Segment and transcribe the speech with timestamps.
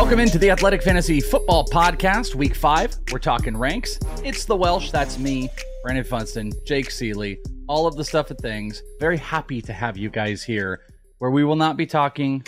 [0.00, 2.96] Welcome into the Athletic Fantasy Football Podcast, Week 5.
[3.12, 3.98] We're talking ranks.
[4.24, 5.50] It's the Welsh, that's me,
[5.82, 7.36] Brandon Funston, Jake Ciely,
[7.68, 8.82] all of the stuff of things.
[8.98, 10.80] Very happy to have you guys here,
[11.18, 12.42] where we will not be talking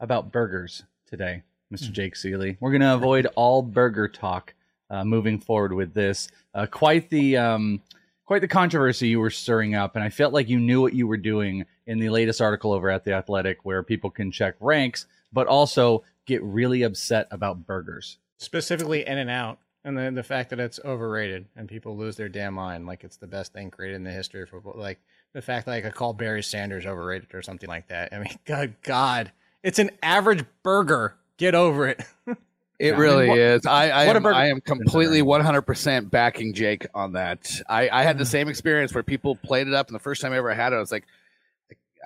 [0.00, 1.90] about burgers today, Mr.
[1.90, 2.58] Jake Ciely.
[2.60, 4.52] We're going to avoid all burger talk
[4.90, 6.28] uh, moving forward with this.
[6.54, 7.80] Uh, quite the um,
[8.26, 11.06] quite the controversy you were stirring up, and I felt like you knew what you
[11.06, 15.06] were doing in the latest article over at the Athletic, where people can check ranks,
[15.32, 18.18] but also get really upset about burgers.
[18.38, 22.28] specifically in and out and then the fact that it's overrated and people lose their
[22.28, 25.00] damn mind like it's the best thing created in the history of football like
[25.32, 28.12] the fact that like I call Barry Sanders overrated or something like that.
[28.12, 31.16] I mean, God, God, it's an average burger.
[31.36, 32.02] Get over it.
[32.80, 33.00] It Yeah.
[33.00, 33.66] really What- is.
[33.66, 37.50] I I am, I am completely 100% backing Jake on that.
[37.68, 38.28] I, I had the mm.
[38.28, 40.76] same experience where people played it up, and the first time I ever had it,
[40.76, 41.04] I was like,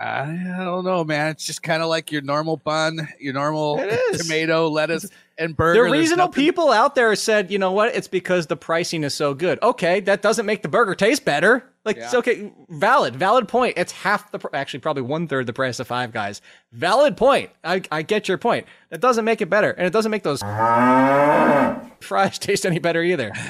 [0.00, 0.26] I
[0.58, 1.28] don't know, man.
[1.30, 3.76] It's just kind of like your normal bun, your normal
[4.14, 5.08] tomato, lettuce,
[5.38, 5.74] and burger.
[5.74, 7.94] There are reasonable nothing- people out there said, you know what?
[7.94, 9.58] It's because the pricing is so good.
[9.62, 11.64] Okay, that doesn't make the burger taste better.
[11.84, 13.74] Like it's okay, valid, valid point.
[13.76, 16.40] It's half the, pr- actually probably one third the price of Five Guys.
[16.70, 17.50] Valid point.
[17.64, 18.66] I, I get your point.
[18.90, 20.40] That doesn't make it better, and it doesn't make those
[22.00, 23.32] fries taste any better either.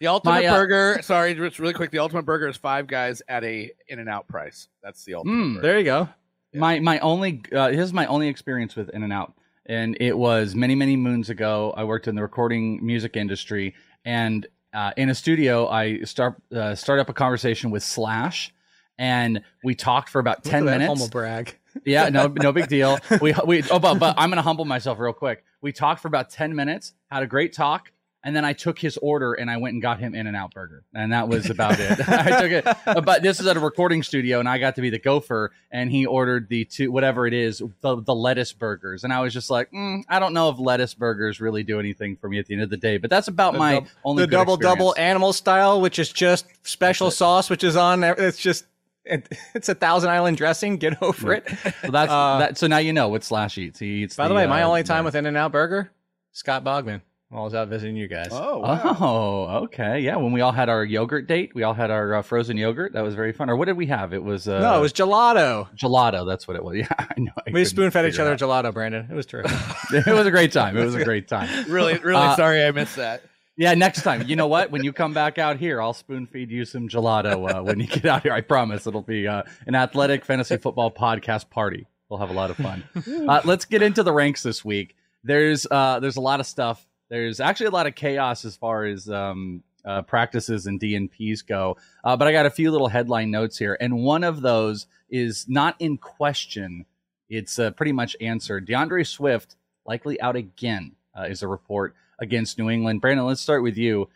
[0.00, 0.98] The ultimate My, uh, burger.
[1.02, 1.90] Sorry, just really quick.
[1.90, 4.68] The ultimate burger is five guys at a In and Out price.
[4.82, 5.32] That's the ultimate.
[5.32, 5.62] Mm.
[5.62, 6.08] There you go.
[6.52, 9.32] My my only uh, this is my only experience with In and Out,
[9.64, 11.72] and it was many many moons ago.
[11.74, 13.74] I worked in the recording music industry,
[14.04, 18.52] and uh, in a studio, I start uh, start up a conversation with Slash,
[18.98, 21.00] and we talked for about ten Look at that minutes.
[21.00, 21.58] Humble brag.
[21.84, 23.00] Yeah, no, no big deal.
[23.20, 25.42] We we oh, but but I'm gonna humble myself real quick.
[25.60, 27.90] We talked for about ten minutes, had a great talk,
[28.24, 30.54] and then I took his order and I went and got him In and Out
[30.54, 32.00] Burger, and that was about it.
[32.08, 34.90] I took it, but this is at a recording studio, and I got to be
[34.90, 39.12] the gopher, and he ordered the two whatever it is, the the lettuce burgers, and
[39.12, 42.28] I was just like, mm, I don't know if lettuce burgers really do anything for
[42.28, 44.26] me at the end of the day, but that's about The my dub- only the
[44.26, 48.02] double double animal style, which is just special sauce, which is on.
[48.02, 48.64] It's just
[49.04, 50.78] it, it's a Thousand Island dressing.
[50.78, 51.46] Get over it.
[51.82, 52.56] So that's Uh, that.
[52.56, 53.78] So now you know what Slash eats.
[53.78, 54.16] He eats.
[54.16, 55.90] By the, way, my uh, only time the- with In and Out Burger,
[56.32, 57.02] Scott Bogman.
[57.34, 58.28] I was out visiting you guys.
[58.30, 58.96] Oh, wow.
[59.00, 59.98] Oh, okay.
[59.98, 62.92] Yeah, when we all had our yogurt date, we all had our uh, frozen yogurt.
[62.92, 63.50] That was very fun.
[63.50, 64.14] Or what did we have?
[64.14, 65.68] It was uh, no, it was gelato.
[65.76, 66.24] gelato.
[66.26, 66.76] That's what it was.
[66.84, 67.32] Yeah, I know.
[67.46, 69.06] I We spoon fed each other it gelato, Brandon.
[69.10, 69.52] It was terrific.
[70.06, 70.76] it was a great time.
[70.76, 71.48] It was a great time.
[71.70, 73.22] really, really Uh, sorry I missed that.
[73.56, 74.22] Yeah, next time.
[74.26, 74.70] You know what?
[74.70, 77.86] When you come back out here, I'll spoon feed you some gelato uh, when you
[77.86, 78.32] get out here.
[78.32, 81.86] I promise it'll be uh, an athletic fantasy football podcast party.
[82.08, 82.84] We'll have a lot of fun.
[83.28, 84.94] Uh, let's get into the ranks this week.
[85.22, 86.84] There's uh, there's a lot of stuff.
[87.10, 91.76] There's actually a lot of chaos as far as um, uh, practices and DNPs go.
[92.02, 95.46] Uh, but I got a few little headline notes here, and one of those is
[95.48, 96.86] not in question.
[97.28, 98.66] It's uh, pretty much answered.
[98.66, 99.56] DeAndre Swift
[99.86, 103.00] likely out again uh, is a report against New England.
[103.00, 104.08] Brandon, let's start with you.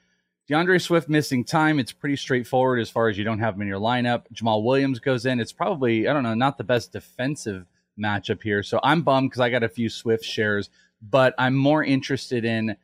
[0.50, 1.79] DeAndre Swift missing time.
[1.79, 4.23] It's pretty straightforward as far as you don't have him in your lineup.
[4.32, 5.41] Jamaal Williams goes in.
[5.41, 7.67] It's probably, I don't know, not the best defensive
[8.00, 8.62] matchup here.
[8.62, 10.70] So I'm bummed because I got a few Swift shares,
[11.00, 12.77] but I'm more interested in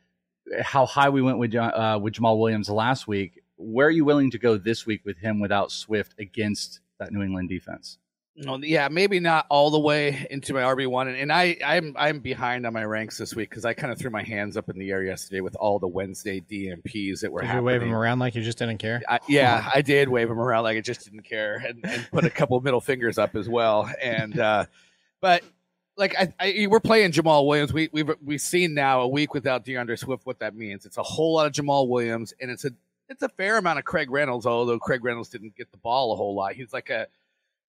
[0.61, 3.41] how high we went with, uh, with Jamaal Williams last week.
[3.57, 7.21] Where are you willing to go this week with him without Swift against that New
[7.21, 7.97] England defense?
[8.43, 11.95] Well, yeah, maybe not all the way into my RB one, and, and I I'm
[11.97, 14.67] I'm behind on my ranks this week because I kind of threw my hands up
[14.67, 17.65] in the air yesterday with all the Wednesday DNPs that were Did you happening.
[17.65, 19.01] wave them around like you just didn't care?
[19.07, 22.25] I, yeah, I did wave them around like I just didn't care, and, and put
[22.25, 23.89] a couple middle fingers up as well.
[24.01, 24.65] And uh,
[25.21, 25.41] but
[25.97, 27.73] like I, I, we're playing Jamaal Williams.
[27.73, 30.85] We we've we've seen now a week without DeAndre Swift what that means.
[30.85, 32.71] It's a whole lot of Jamaal Williams, and it's a
[33.09, 34.45] it's a fair amount of Craig Reynolds.
[34.45, 37.07] Although Craig Reynolds didn't get the ball a whole lot, he's like a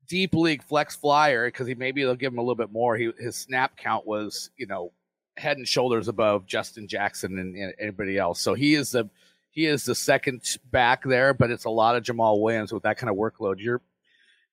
[0.08, 2.96] deep league flex flyer because he maybe they'll give him a little bit more.
[2.96, 4.92] He his snap count was you know
[5.36, 8.40] head and shoulders above Justin Jackson and, and anybody else.
[8.40, 9.08] So he is the
[9.50, 12.98] he is the second back there, but it's a lot of Jamaal Williams with that
[12.98, 13.56] kind of workload.
[13.58, 13.80] You're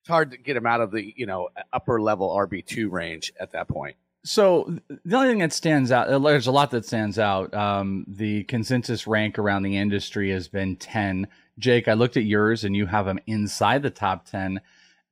[0.04, 3.32] it's hard to get him out of the you know upper level RB two range
[3.40, 3.96] at that point.
[4.26, 7.54] So the only thing that stands out, uh, there's a lot that stands out.
[7.54, 11.28] Um, the consensus rank around the industry has been 10.
[11.60, 14.60] Jake, I looked at yours and you have him inside the top 10.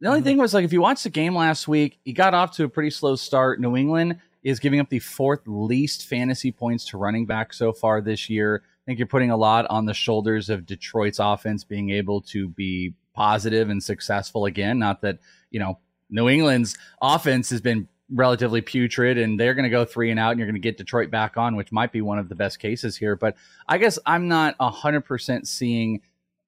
[0.02, 2.52] The only thing was like if you watched the game last week, he got off
[2.56, 3.62] to a pretty slow start.
[3.62, 8.02] New England is giving up the fourth least fantasy points to running back so far
[8.02, 8.64] this year.
[8.66, 12.50] I think you're putting a lot on the shoulders of Detroit's offense being able to
[12.50, 14.80] be positive and successful again.
[14.80, 15.20] Not that,
[15.50, 15.80] you know,
[16.10, 20.32] New England's offense has been relatively putrid and they're going to go three and out
[20.32, 22.60] and you're going to get Detroit back on, which might be one of the best
[22.60, 23.16] cases here.
[23.16, 23.36] But
[23.68, 26.02] I guess I'm not 100% seeing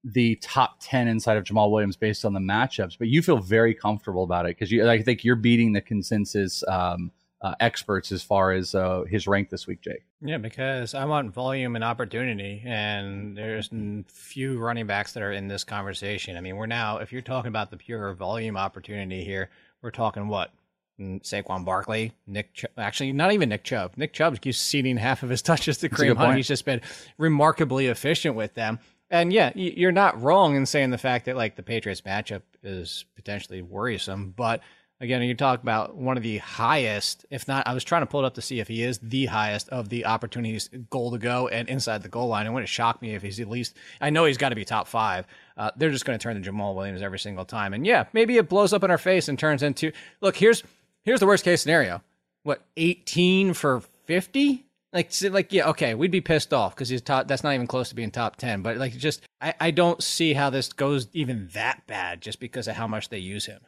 [0.04, 3.74] the top 10 inside of Jamaal Williams based on the matchups, but you feel very
[3.74, 7.12] comfortable about it because I think you're beating the consensus um,
[7.44, 10.04] uh, experts as far as uh, his rank this week, Jake.
[10.22, 13.70] Yeah, because I want volume and opportunity, and there's
[14.08, 16.38] few running backs that are in this conversation.
[16.38, 19.50] I mean, we're now, if you're talking about the pure volume opportunity here,
[19.82, 20.52] we're talking what?
[21.00, 23.94] Saquon Barkley, Nick, Ch- actually, not even Nick Chubb.
[23.98, 26.38] Nick Chubb keeps ceding half of his touches to Kareem Hunt.
[26.38, 26.82] He's just been
[27.18, 28.80] remarkably efficient with them.
[29.10, 33.06] And yeah, you're not wrong in saying the fact that like the Patriots matchup is
[33.16, 34.62] potentially worrisome, but
[35.04, 38.22] again, you talk about one of the highest, if not, I was trying to pull
[38.22, 41.50] it up to see if he is the highest of the opportunities goal to go
[41.50, 42.48] and inside the goal line.
[42.48, 44.88] It wouldn't shock me if he's at least, I know he's got to be top
[44.88, 45.28] five.
[45.58, 47.74] Uh, they're just going to turn to Jamaal Williams every single time.
[47.74, 49.92] And yeah, maybe it blows up in our face and turns into,
[50.22, 50.64] look, here's,
[51.04, 52.02] here's the worst case scenario.
[52.44, 54.66] What, 18 for 50?
[54.94, 57.28] Like, like, yeah, okay, we'd be pissed off because he's top.
[57.28, 58.62] That's not even close to being top ten.
[58.62, 62.68] But like, just I, I don't see how this goes even that bad just because
[62.68, 63.62] of how much they use him.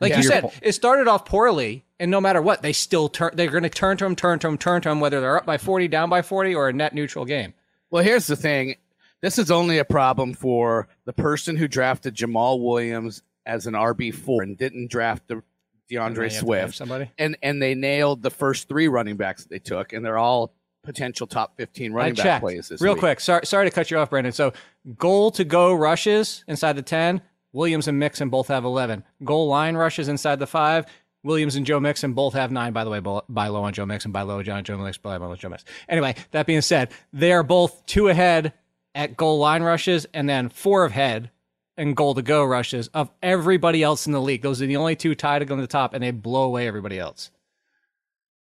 [0.00, 0.16] Like yeah.
[0.16, 3.32] you said, it started off poorly, and no matter what, they still turn.
[3.34, 5.46] They're going to turn to him, turn to him, turn to him, whether they're up
[5.46, 7.52] by forty, down by forty, or a net neutral game.
[7.90, 8.76] Well, here's the thing:
[9.20, 14.14] this is only a problem for the person who drafted Jamaal Williams as an RB
[14.14, 15.42] four and didn't draft the
[15.90, 16.76] DeAndre Swift.
[16.76, 20.18] Somebody and and they nailed the first three running backs that they took, and they're
[20.18, 23.00] all potential top 15 running I back plays Real week.
[23.00, 24.32] quick, sorry, sorry to cut you off, Brandon.
[24.32, 24.52] So,
[24.96, 27.20] goal to go rushes inside the 10,
[27.52, 29.04] Williams and Mixon both have 11.
[29.24, 30.86] Goal line rushes inside the 5,
[31.22, 34.10] Williams and Joe Mixon both have 9, by the way, buy low on Joe Mixon,
[34.10, 35.68] buy low John Joe Mixon, buy low on Joe Mixon.
[35.88, 38.54] Anyway, that being said, they are both two ahead
[38.94, 41.30] at goal line rushes and then four ahead
[41.76, 44.42] and goal to go rushes of everybody else in the league.
[44.42, 46.66] Those are the only two tied to go to the top, and they blow away
[46.66, 47.30] everybody else.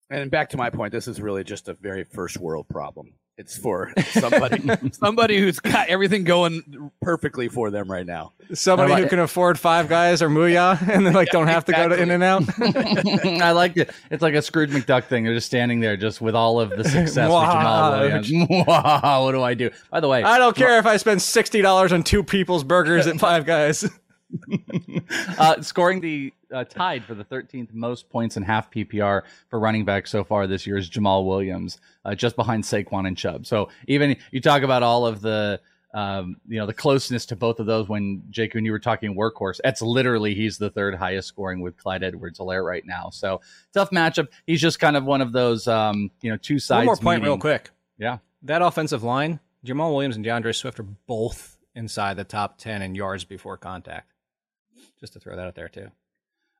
[0.10, 3.14] And back to my point, this is really just a very first world problem.
[3.42, 8.34] It's for somebody somebody who's got everything going perfectly for them right now.
[8.54, 11.68] Somebody like who can afford five guys or Muya and then like yeah, don't have
[11.68, 11.84] exactly.
[11.84, 12.44] to go to In and Out.
[13.42, 13.90] I like it.
[14.12, 15.24] It's like a Scrooge McDuck thing.
[15.24, 19.56] They're just standing there just with all of the success with Jamaal what do I
[19.56, 19.72] do?
[19.90, 23.08] By the way, I don't care if I spend sixty dollars on two people's burgers
[23.08, 23.90] at five guys.
[25.40, 29.86] uh, scoring the uh, tied for the 13th most points in half PPR for running
[29.86, 33.46] back so far this year is Jamaal Williams, uh, just behind Saquon and Chubb.
[33.46, 35.60] So even you talk about all of the
[35.94, 39.16] um, you know the closeness to both of those when Jake when you were talking
[39.16, 43.10] workhorse, that's literally he's the third highest scoring with Clyde Edwards-Helaire right now.
[43.10, 43.42] So
[43.74, 44.28] tough matchup.
[44.46, 46.80] He's just kind of one of those um, you know two sides.
[46.80, 47.34] One more point, meeting.
[47.34, 47.72] real quick.
[47.98, 52.82] Yeah, that offensive line, Jamaal Williams and DeAndre Swift are both inside the top ten
[52.82, 54.14] in yards before contact.
[55.00, 55.92] Just to throw that out there too.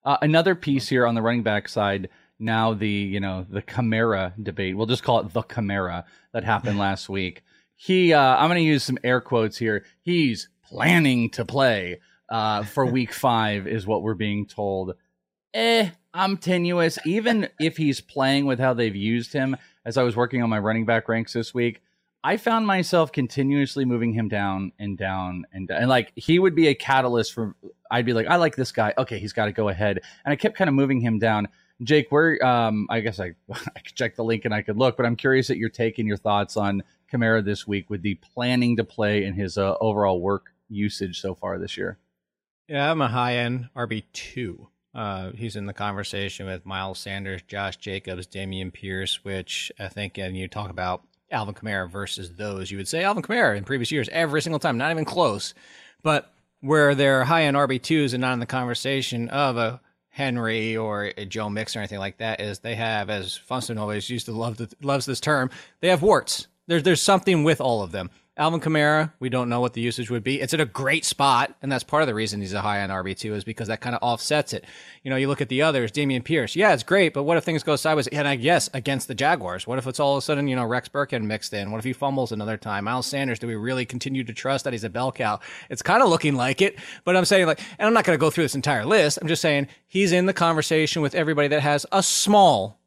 [0.04, 2.10] Uh, another piece here on the running back side.
[2.40, 4.76] Now the you know the Kamara debate.
[4.76, 7.44] We'll just call it the Kamara that happened last week.
[7.76, 9.86] He, uh, I'm going to use some air quotes here.
[10.04, 14.94] He's planning to play uh, for Week Five, is what we're being told.
[15.56, 17.00] Eh, I'm tenuous.
[17.06, 20.60] Even if he's playing with how they've used him, as I was working on my
[20.60, 21.82] running back ranks this week,
[22.24, 25.82] I found myself continuously moving him down and down and down.
[25.82, 27.56] and like he would be a catalyst for
[27.90, 28.94] I'd be like, I like this guy.
[28.98, 30.00] Okay, he's got to go ahead.
[30.24, 31.48] And I kept kind of moving him down.
[31.84, 34.98] Jake, where um I guess I I could check the link and I could look,
[34.98, 38.16] but I'm curious at your take and your thoughts on Kamara this week with the
[38.16, 41.98] planning to play and his uh, overall work usage so far this year.
[42.68, 47.42] Yeah, I'm a high end RB two Uh, he's in the conversation with Miles Sanders,
[47.48, 51.02] Josh Jacobs, Dameon Pierce, which I think, and you talk about
[51.32, 54.78] Alvin Kamara versus those, you would say Alvin Kamara in previous years every single time,
[54.78, 55.54] not even close.
[56.04, 61.12] But where they're high end RB2s and not in the conversation of a Henry or
[61.18, 64.34] a Joe Mix or anything like that is they have, as Funston always used to
[64.34, 66.48] love the, loves this term, they have warts.
[66.68, 68.10] There's there's something with all of them.
[68.42, 70.42] Alvin Kamara, we don't know what the usage would be.
[70.42, 72.92] It's at a great spot, and that's part of the reason he's a high end
[72.92, 74.66] RB two is because that kind of offsets it.
[75.04, 77.44] You know, you look at the others, Dameon Pierce, yeah, it's great, but what if
[77.44, 78.08] things go sideways?
[78.08, 80.66] And I guess against the Jaguars, what if it's all of a sudden you know
[80.66, 81.70] Rex Burkhead mixed in?
[81.70, 82.86] What if he fumbles another time?
[82.86, 85.40] Miles Sanders, do we really continue to trust that he's a bell cow?
[85.70, 88.20] It's kind of looking like it, but I'm saying like, and I'm not going to
[88.20, 89.20] go through this entire list.
[89.22, 92.81] I'm just saying he's in the conversation with everybody that has a small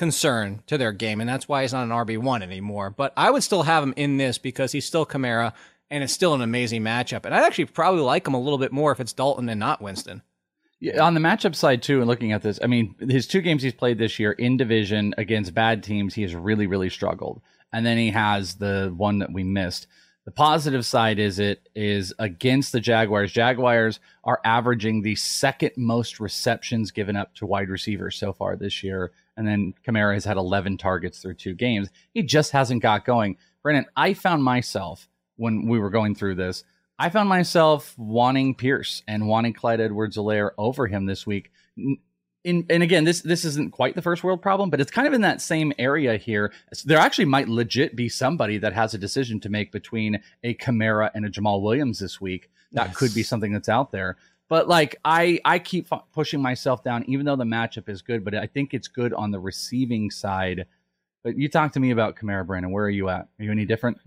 [0.00, 2.88] concern to their game, and that's why he's not an RB one anymore.
[2.88, 5.52] But I would still have him in this because he's still Kamara,
[5.90, 7.26] and it's still an amazing matchup.
[7.26, 9.82] And I'd actually probably like him a little bit more if it's Dalton and not
[9.82, 10.22] Winston.
[10.80, 13.62] Yeah, on the matchup side too, and looking at this, I mean, his two games
[13.62, 17.42] he's played this year in division against bad teams, he has really, really struggled.
[17.70, 19.86] And then he has the one that we missed.
[20.24, 23.32] The positive side is it is against the Jaguars.
[23.32, 28.82] Jaguars are averaging the second most receptions given up to wide receivers so far this
[28.82, 31.88] year and then Kamara has had 11 targets through two games.
[32.12, 33.38] He just hasn't got going.
[33.62, 36.62] Brandon, I found myself when we were going through this,
[36.98, 41.50] I found myself wanting Pierce and wanting Clyde Edwards-Helaire over him this week.
[42.44, 45.14] In, and again, this this isn't quite the first world problem, but it's kind of
[45.14, 46.52] in that same area here.
[46.84, 51.10] There actually might legit be somebody that has a decision to make between a Kamara
[51.14, 52.50] and a Jamaal Williams this week.
[52.72, 52.96] That yes.
[52.96, 54.18] could be something that's out there.
[54.50, 58.24] But like I I keep pushing myself down, even though the matchup is good.
[58.24, 60.66] But I think it's good on the receiving side.
[61.22, 62.72] But you talk to me about Kamara, Brandon.
[62.72, 63.28] Where are you at?
[63.38, 63.98] Are you any different?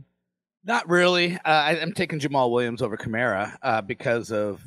[0.65, 1.35] Not really.
[1.35, 4.61] Uh, I, am taking Jamaal Williams over Kamara uh, because of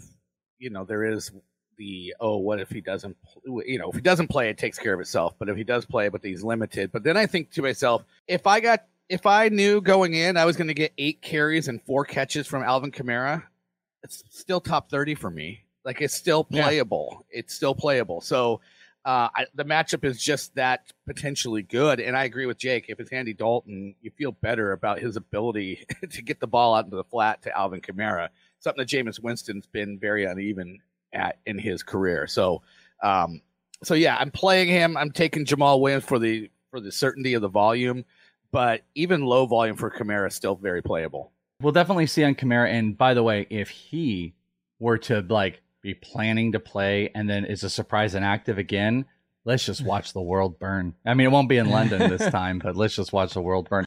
[0.59, 1.30] you know there is
[1.76, 3.14] the oh what if he doesn't
[3.45, 5.35] you know if he doesn't play it takes care of itself.
[5.38, 6.90] But if he does play, but he's limited.
[6.90, 10.47] But then I think to myself, if I got if I knew going in I
[10.47, 13.42] was going to get eight carries and four catches from Alvin Kamara,
[14.02, 15.64] it's still top thirty for me.
[15.87, 17.25] Like it's still playable.
[17.31, 17.38] Yeah.
[17.38, 18.21] It's still playable.
[18.21, 18.61] So
[19.05, 22.00] uh, I, the matchup is just that potentially good.
[22.00, 22.87] And I agree with Jake.
[22.88, 26.87] If it's Andy Dalton, you feel better about his ability to get the ball out
[26.87, 30.81] into the flat to Alvin Kamara, something that Jameis Winston's been very uneven
[31.12, 32.26] at in his career.
[32.26, 32.62] So,
[33.00, 33.40] um,
[33.85, 34.97] so yeah, I'm playing him.
[34.97, 38.05] I'm taking Jamaal Williams for the for the certainty of the volume,
[38.50, 41.31] but even low volume for Kamara is still very playable.
[41.62, 42.71] We'll definitely see on Kamara.
[42.71, 44.35] And by the way, if he
[44.81, 49.07] were to like be planning to play and then is a surprise inactive again,
[49.45, 50.95] let's just watch the world burn.
[51.07, 53.69] I mean, it won't be in London this time, but let's just watch the world
[53.71, 53.85] burn.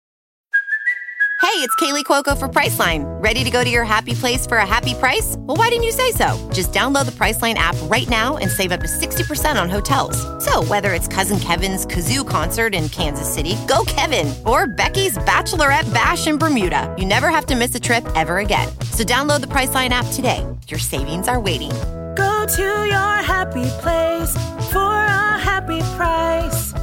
[1.42, 3.04] Hey, it's Kaley Cuoco for Priceline.
[3.24, 5.36] Ready to go to your happy place for a happy price?
[5.40, 6.50] Well, why didn't you say so?
[6.54, 10.16] Just download the Priceline app right now and save up to 60% on hotels.
[10.46, 15.92] So, whether it's Cousin Kevin's Kazoo concert in Kansas City, go Kevin, or Becky's Bachelorette
[15.94, 18.68] Bash in Bermuda, you never have to miss a trip ever again.
[18.92, 20.46] So, download the Priceline app today.
[20.70, 21.72] Your savings are waiting.
[22.16, 24.34] Go to your happy place
[24.72, 26.74] for a happy price.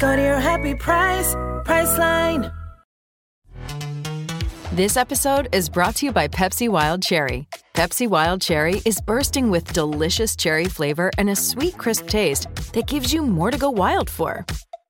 [0.00, 1.34] Go to your happy price,
[1.64, 2.52] Priceline.
[4.72, 7.46] This episode is brought to you by Pepsi Wild Cherry.
[7.74, 12.86] Pepsi Wild Cherry is bursting with delicious cherry flavor and a sweet, crisp taste that
[12.86, 14.44] gives you more to go wild for.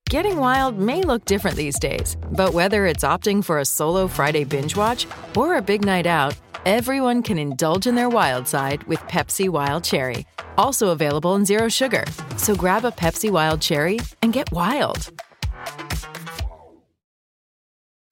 [0.08, 4.44] Getting wild may look different these days, but whether it's opting for a solo Friday
[4.44, 5.06] binge watch
[5.36, 6.32] or a big night out,
[6.66, 10.26] everyone can indulge in their wild side with Pepsi Wild Cherry.
[10.58, 12.04] Also available in Zero Sugar.
[12.36, 15.12] So grab a Pepsi Wild Cherry and get wild.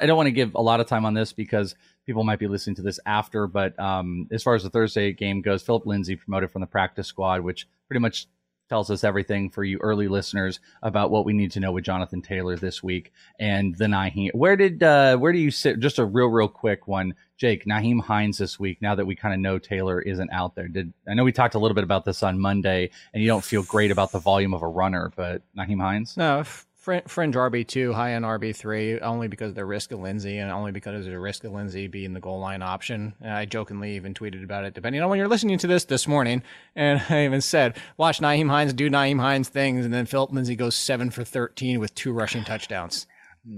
[0.01, 1.75] I don't want to give a lot of time on this because
[2.07, 3.49] people might be listening to this after.
[3.49, 7.09] But um, as far as the Thursday game goes, Phillip Lindsay promoted from the practice
[7.09, 8.29] squad, which pretty much
[8.75, 12.21] tells us everything for you early listeners about what we need to know with Jonathan
[12.21, 14.35] Taylor this week and the Nyheim.
[14.35, 15.79] Where did uh, where do you sit?
[15.79, 17.67] Just a real real quick one, Jake.
[17.67, 18.83] Nyheim Hines this week.
[18.83, 21.55] Now that we kind of know Taylor isn't out there, did I know we talked
[21.55, 24.55] a little bit about this on Monday, and you don't feel great about the volume
[24.55, 26.17] of a runner, but Nyheim Hines?
[26.17, 26.43] No,
[26.85, 30.51] fringe RB two, high end RB three, only because of the risk of Lindsay, and
[30.51, 33.15] only because there's a risk of Lindsay being the goal line option.
[33.21, 36.07] And I jokingly even tweeted about it, depending on when you're listening to this this
[36.07, 36.43] morning.
[36.77, 40.57] And I even said, watch Nyheim Hines do Nyheim Hines things, and then Phillip Lindsay
[40.57, 43.07] goes seven for thirteen with two rushing touchdowns.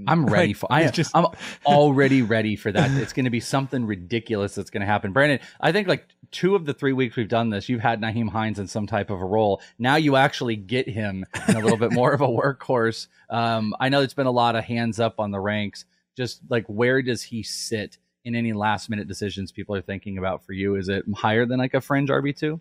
[0.06, 0.72] I'm ready for.
[0.72, 1.26] I, just, I'm
[1.66, 2.90] already ready for that.
[2.92, 5.12] It's going to be something ridiculous that's going to happen.
[5.12, 8.28] Brandon, I think like two of the three weeks we've done this, you've had Nyheim
[8.28, 9.60] Hines in some type of a role.
[9.78, 13.06] Now you actually get him in a little bit more of a workhorse.
[13.30, 15.84] Um, I know it's been a lot of hands up on the ranks.
[16.16, 20.44] Just like where does he sit in any last minute decisions people are thinking about
[20.44, 20.76] for you?
[20.76, 22.60] Is it higher than like a fringe RB two?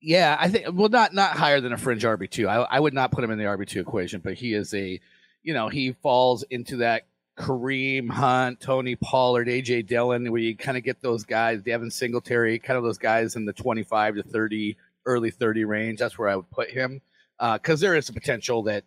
[0.00, 2.48] Yeah, I think well, not not higher than a fringe RB two.
[2.48, 5.00] I I would not put him in the RB two equation, but he is a,
[5.42, 7.04] you know, he falls into that
[7.38, 12.58] Kareem Hunt, Tony Pollard, AJ Dillon, where you kind of get those guys, Devin Singletary,
[12.58, 15.98] kind of those guys in the twenty five to thirty, early thirty range.
[15.98, 17.00] That's where I would put him,
[17.38, 18.84] uh, because there is a potential that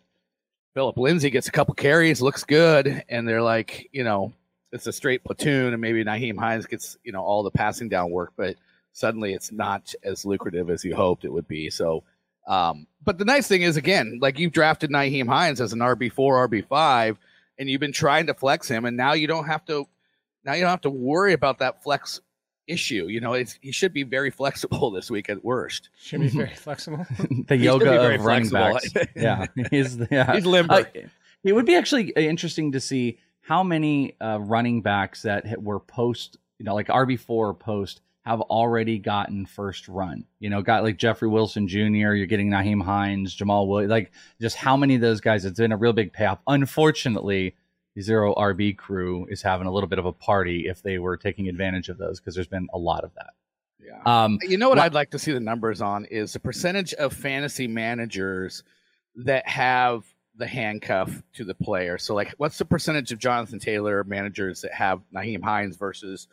[0.74, 4.32] Phillip Lindsay gets a couple carries, looks good, and they're like, you know,
[4.72, 8.10] it's a straight platoon, and maybe Nyheim Hines gets you know all the passing down
[8.10, 8.56] work, but
[8.92, 11.68] suddenly it's not as lucrative as you hoped it would be.
[11.68, 12.04] So,
[12.46, 16.12] um, but the nice thing is, again, like you've drafted Nyheim Hines as an RB
[16.12, 17.18] four, RB five,
[17.58, 19.86] and you've been trying to flex him, and now you don't have to.
[20.44, 22.20] Now you don't have to worry about that flex
[22.66, 23.06] issue.
[23.08, 25.90] You know, it's he should be very flexible this week at worst.
[25.98, 27.06] Should be very flexible.
[27.48, 28.92] the He's yoga gonna of running backs.
[29.14, 30.34] yeah, he's yeah.
[30.34, 30.74] He's limber.
[30.74, 30.84] Uh,
[31.44, 36.36] it would be actually interesting to see how many uh, running backs that were post,
[36.58, 40.24] you know, like RB four post, have already gotten first run.
[40.40, 41.78] You know, got like Jeffrey Wilson Jr.
[42.14, 43.90] You're getting Nyheim Hines, Jamaal Williams.
[43.90, 45.44] Like, just how many of those guys?
[45.44, 46.40] It's been a real big payoff.
[46.48, 47.54] Unfortunately,
[47.94, 51.16] the zero RB crew is having a little bit of a party if they were
[51.16, 53.30] taking advantage of those because there's been a lot of that.
[53.78, 54.02] Yeah.
[54.24, 56.92] Um, You know what Wha- I'd like to see the numbers on is the percentage
[56.94, 58.64] of fantasy managers
[59.14, 60.04] that have
[60.34, 61.96] the handcuff to the player.
[61.96, 66.26] So, like, what's the percentage of Jonathan Taylor managers that have Nyheim Hines versus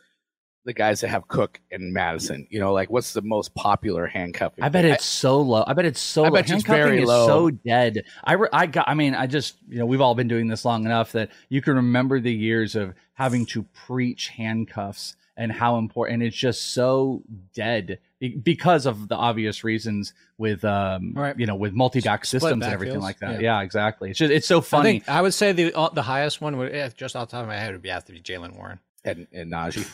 [0.64, 2.46] the guys that have Cook and Mattison?
[2.50, 4.52] You know, like, what's the most popular handcuff?
[4.60, 5.64] I bet it's so low.
[5.66, 6.34] I bet it's so I low.
[6.34, 7.26] bet it's Handcuffing very is low.
[7.26, 8.04] so dead.
[8.24, 10.64] I, re- I got, I mean, I just, you know, we've all been doing this
[10.64, 15.78] long enough that you can remember the years of having to preach handcuffs and how
[15.78, 16.14] important.
[16.14, 17.22] And it's just so
[17.54, 17.98] dead
[18.42, 21.38] because of the obvious reasons with, um, Right.
[21.38, 23.32] you know, with multi-back Split systems and everything backfields, like that.
[23.40, 23.58] yeah.
[23.58, 24.10] Yeah, exactly.
[24.10, 24.90] It's just, it's so I funny.
[24.92, 27.42] think I would say the uh, the highest one would eh, just off the top
[27.42, 28.78] of my head would be have to be Jaylen Warren.
[29.04, 29.86] and, and Najee.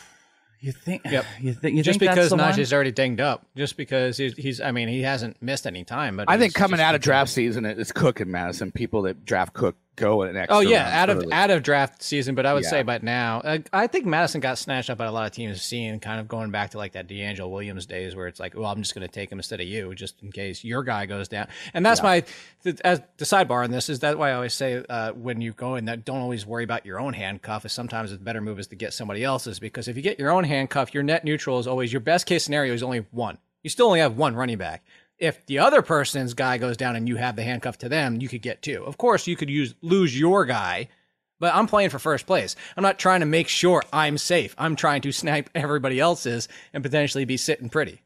[0.60, 1.24] You think, Yep.
[1.40, 2.32] you think, you just think because?
[2.32, 6.16] Najee's already dinged up, just because he's, he's I mean he hasn't missed any time,
[6.16, 8.70] but I think coming out of draft season, it's Cook and Mattison.
[8.70, 10.56] People that draft Cook go an extra.
[10.56, 12.70] Oh yeah, round out of out of draft season, but I would Yeah.
[12.70, 15.60] say by now, uh, I think Mattison got snatched up by a lot of teams.
[15.62, 18.70] Seeing kind of going back to like that DeAngelo Williams days, where it's like, well,
[18.70, 21.28] I'm just going to take him instead of you, just in case your guy goes
[21.28, 21.48] down.
[21.74, 22.24] And that's my
[22.64, 25.52] th- as the sidebar on this is that why I always say uh, when you
[25.52, 27.64] go in that don't always worry about your own handcuff.
[27.64, 30.30] Is sometimes the better move is to get somebody else's because if you get your
[30.30, 33.38] own handcuff, your net neutral is always your best case scenario is only one.
[33.62, 34.82] You still only have one running back.
[35.20, 38.28] If the other person's guy goes down and you have the handcuff to them, you
[38.28, 38.82] could get two.
[38.84, 40.88] Of course, you could use lose your guy,
[41.38, 42.56] but I'm playing for first place.
[42.76, 44.54] I'm not trying to make sure I'm safe.
[44.58, 48.00] I'm trying to snipe everybody else's and potentially be sitting pretty.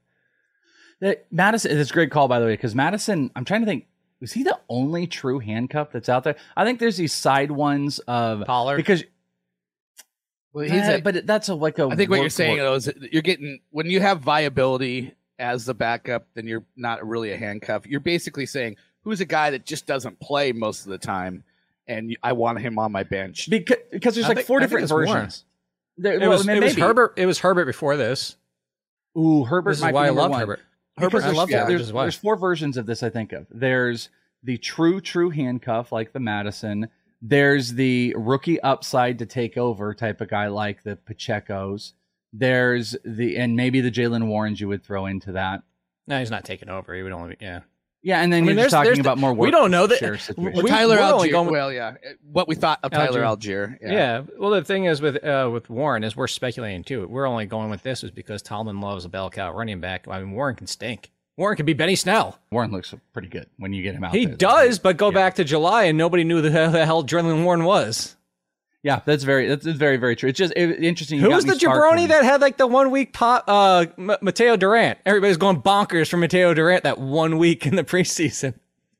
[1.00, 3.86] That Mattison, it's a great call by the way, because Mattison, I'm trying to think,
[4.20, 6.36] is he the only true handcuff that's out there?
[6.56, 8.76] I think there's these side ones of Pollard?
[8.76, 9.04] because
[10.52, 11.86] Well, he's he's a- but that's a like a.
[11.86, 15.64] I think what you're saying work- though is you're getting when you have viability as
[15.64, 17.86] the backup, then you're not really a handcuff.
[17.86, 21.44] You're basically saying who's a guy that just doesn't play most of the time,
[21.86, 23.48] and I want him on my bench.
[23.50, 25.44] because because there's I like think- four I different versions.
[25.96, 27.14] There, It well, was, it was Herbert.
[27.16, 28.36] It was Herbert before this.
[29.16, 29.70] Ooh, Herbert.
[29.70, 30.40] This is might be why I love one.
[30.40, 30.60] Herbert.
[30.98, 33.46] Because I love yeah, Herbert there's, there's four versions of this I think of.
[33.50, 34.08] There's
[34.42, 36.88] the true true handcuff like the Mattison.
[37.22, 41.94] There's the rookie upside to take over type of guy like the Pacheco's.
[42.36, 45.62] There's the and maybe the Jaylen Warrens you would throw into that.
[46.08, 46.92] No, he's not taking over.
[46.94, 47.60] He would only, yeah.
[48.02, 50.00] Yeah, and then I mean, you're just talking about the- more we don't know that-
[50.02, 50.36] we- situations.
[50.36, 51.32] Well, we- Tyler we're only Allgeier.
[51.32, 51.94] going well, yeah,
[52.30, 53.78] what we thought of Tyler Allgeier.
[53.80, 54.22] Yeah.
[54.38, 57.06] Well, the thing is with uh, with Warren is we're speculating too.
[57.08, 60.06] We're only going with this is because Tomlin loves a bell cow running back.
[60.08, 61.12] I mean, Warren can stink.
[61.38, 62.38] Warren can be Benny Snell.
[62.50, 64.36] Warren looks pretty good when you get him out He there.
[64.36, 67.64] does, but go back to July and nobody knew the hell, the hell Jaylen Warren
[67.64, 68.14] was.
[68.84, 70.28] Yeah, that's very that's very very true.
[70.28, 71.18] It's just it, interesting.
[71.18, 73.44] Who was the jabroni that had like the one week pot?
[73.48, 74.98] Uh, M- Mateo Durant.
[75.06, 78.54] Everybody's going bonkers for Mateo Durant that one week in the preseason.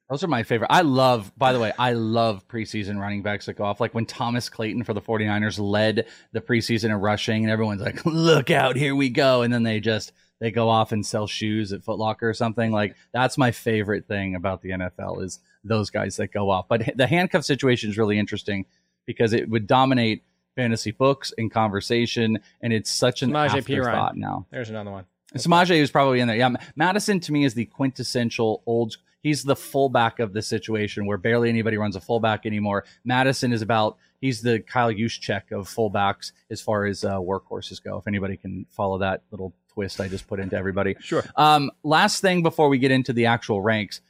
[0.09, 0.69] Those are my favorite.
[0.71, 3.79] I love, by the way, I love preseason running backs that go off.
[3.79, 8.05] Like when Thomas Clayton for the 49ers led the preseason in rushing, and everyone's like,
[8.07, 9.43] look out, here we go.
[9.43, 12.71] And then they just, they go off and sell shoes at Foot Locker or something.
[12.71, 16.69] Like that's my favorite thing about the NFL is those guys that go off.
[16.69, 18.67] But the handcuff situation is really interesting
[19.07, 20.23] because it would dominate
[20.57, 22.39] fantasy books and conversation.
[22.61, 24.47] And it's such an Samaje afterthought now.
[24.51, 25.07] There's another one.
[25.35, 26.37] Samaje is probably in there.
[26.37, 28.97] Yeah, Mattison to me is the quintessential old.
[29.21, 32.85] He's the fullback of the situation where barely anybody runs a fullback anymore.
[33.05, 33.97] Mattison is about.
[34.21, 37.99] He's the Kyle Juszczyk of fullbacks as far as uh, workhorses go.
[37.99, 40.97] If anybody can follow that little twist I just put into everybody.
[41.01, 41.25] Sure.
[41.37, 44.01] Um, last thing before we get into the actual ranks,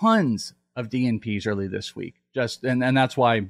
[0.00, 2.14] tons of DNPs early this week.
[2.34, 3.48] Just and and that's why,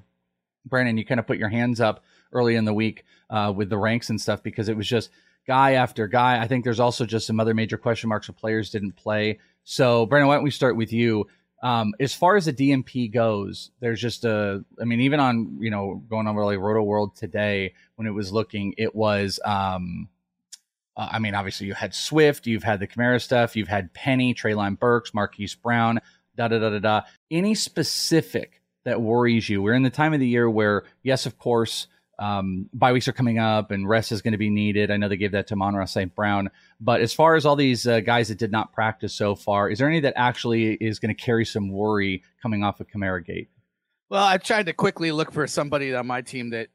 [0.68, 3.78] Brandon, you kind of put your hands up early in the week uh, with the
[3.78, 5.10] ranks and stuff because it was just
[5.46, 6.40] guy after guy.
[6.40, 9.38] I think there's also just some other major question marks of players didn't play.
[9.64, 11.26] So, Brandon, why don't we start with you?
[11.62, 15.70] Um, as far as the DNP goes, there's just a, I mean, even on, you
[15.70, 20.08] know, going over like Roto World today, when it was looking, it was, um,
[20.96, 24.34] uh, I mean, obviously you had Swift, you've had the Kamara stuff, you've had Penny,
[24.34, 26.00] Treylon Burks, Marquise Brown,
[26.36, 27.00] da da da da da.
[27.30, 28.57] Any specific
[28.88, 29.62] that worries you?
[29.62, 31.86] We're in the time of the year where, yes, of course,
[32.18, 34.90] um, bye weeks are coming up and rest is going to be needed.
[34.90, 36.14] I know they gave that to Amon-Ra St.
[36.14, 36.50] Brown.
[36.80, 39.78] But as far as all these uh, guys that did not practice so far, is
[39.78, 43.50] there any that actually is going to carry some worry coming off of Kamara Gate?
[44.08, 46.68] Well, I tried to quickly look for somebody on my team that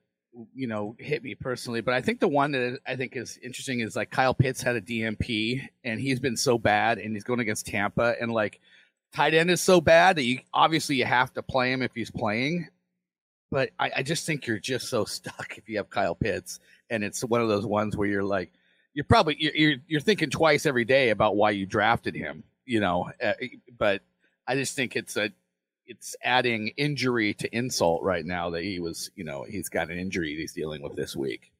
[0.56, 3.82] you know hit me personally, but I think the one that I think is interesting
[3.82, 7.40] is like Kyle Pitts had a DNP and he's been so bad and he's going
[7.40, 8.60] against Tampa and like
[9.14, 12.12] tight end is so bad that you obviously you have to play him if he's
[12.12, 12.68] playing
[13.54, 17.04] but I, I, just think you're just so stuck if you have Kyle Pitts, and
[17.04, 18.52] it's one of those ones where you're like,
[18.96, 22.80] you're probably you're you're, you're thinking twice every day about why you drafted him, you
[22.80, 23.12] know.
[23.24, 23.34] Uh,
[23.78, 24.02] but
[24.48, 25.30] I just think it's a
[25.86, 30.00] it's adding injury to insult right now that he was, you know, he's got an
[30.00, 31.53] injury he's dealing with this week.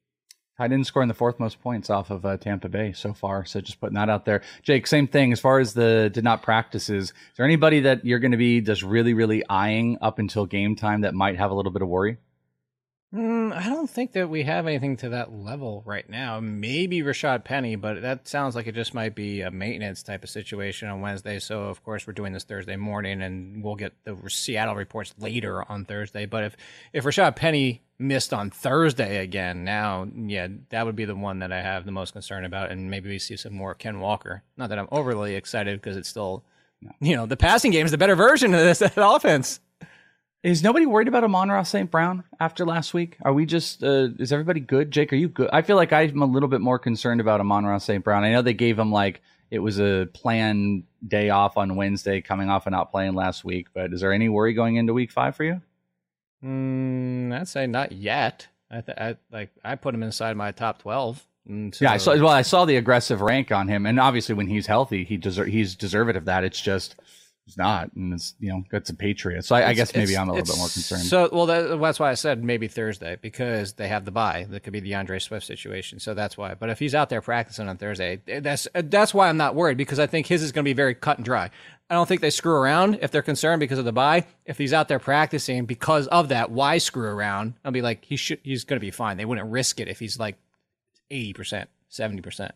[0.58, 3.44] I didn't score in the fourth most points off of uh, Tampa Bay so far.
[3.44, 4.42] So just putting that out there.
[4.62, 7.10] Jake, same thing as far as the did not practices.
[7.10, 10.76] Is there anybody that you're going to be just really, really eyeing up until game
[10.76, 12.18] time that might have a little bit of worry?
[13.14, 16.40] Mm, I don't think that we have anything to that level right now.
[16.40, 20.30] Maybe Rashad Penny, but that sounds like it just might be a maintenance type of
[20.30, 21.38] situation on Wednesday.
[21.38, 25.62] So, of course, we're doing this Thursday morning, and we'll get the Seattle reports later
[25.70, 26.26] on Thursday.
[26.26, 26.56] But if
[26.92, 31.52] if Rashad Penny missed on Thursday again, now, yeah, that would be the one that
[31.52, 34.42] I have the most concern about, and maybe we see some more Ken Walker.
[34.56, 36.42] Not that I'm overly excited because it's still,
[37.00, 39.60] you know, the passing game is the better version of this offense.
[40.44, 41.90] Is nobody worried about Amon-Ra St.
[41.90, 43.16] Brown after last week?
[43.22, 44.90] Are we just, uh, is everybody good?
[44.90, 45.48] Jake, are you good?
[45.54, 48.04] I feel like I'm a little bit more concerned about Amon-Ra St.
[48.04, 48.24] Brown.
[48.24, 52.50] I know they gave him like, it was a planned day off on Wednesday coming
[52.50, 55.34] off and not playing last week, but is there any worry going into week five
[55.34, 55.62] for you?
[56.44, 58.48] Mm, I'd say not yet.
[58.70, 61.24] I, th- I like I put him inside my top twelve.
[61.46, 62.16] So, yeah, I saw.
[62.16, 65.46] Well, I saw the aggressive rank on him, and obviously when he's healthy, he deserve
[65.46, 66.42] he's deserved of that.
[66.42, 66.96] It's just
[67.46, 69.44] He's not, and it's you know it's a Patriot.
[69.44, 71.02] So I, I guess maybe I'm a little bit more concerned.
[71.02, 74.46] So well, that, that's why I said maybe Thursday because they have the bye.
[74.48, 76.00] That could be DeAndre Swift situation.
[76.00, 76.54] So that's why.
[76.54, 79.54] But if he's out there practicing on Thursday, eh, that's eh, that's why I'm not
[79.54, 81.50] worried because I think his is going to be very cut and dry.
[81.90, 84.24] I don't think they screw around if they're concerned because of the bye.
[84.46, 87.54] If he's out there practicing because of that, why screw around?
[87.62, 88.40] I'll be like he should.
[88.42, 89.18] He's going to be fine.
[89.18, 90.36] They wouldn't risk it if he's like
[91.10, 92.54] eighty percent, seventy percent.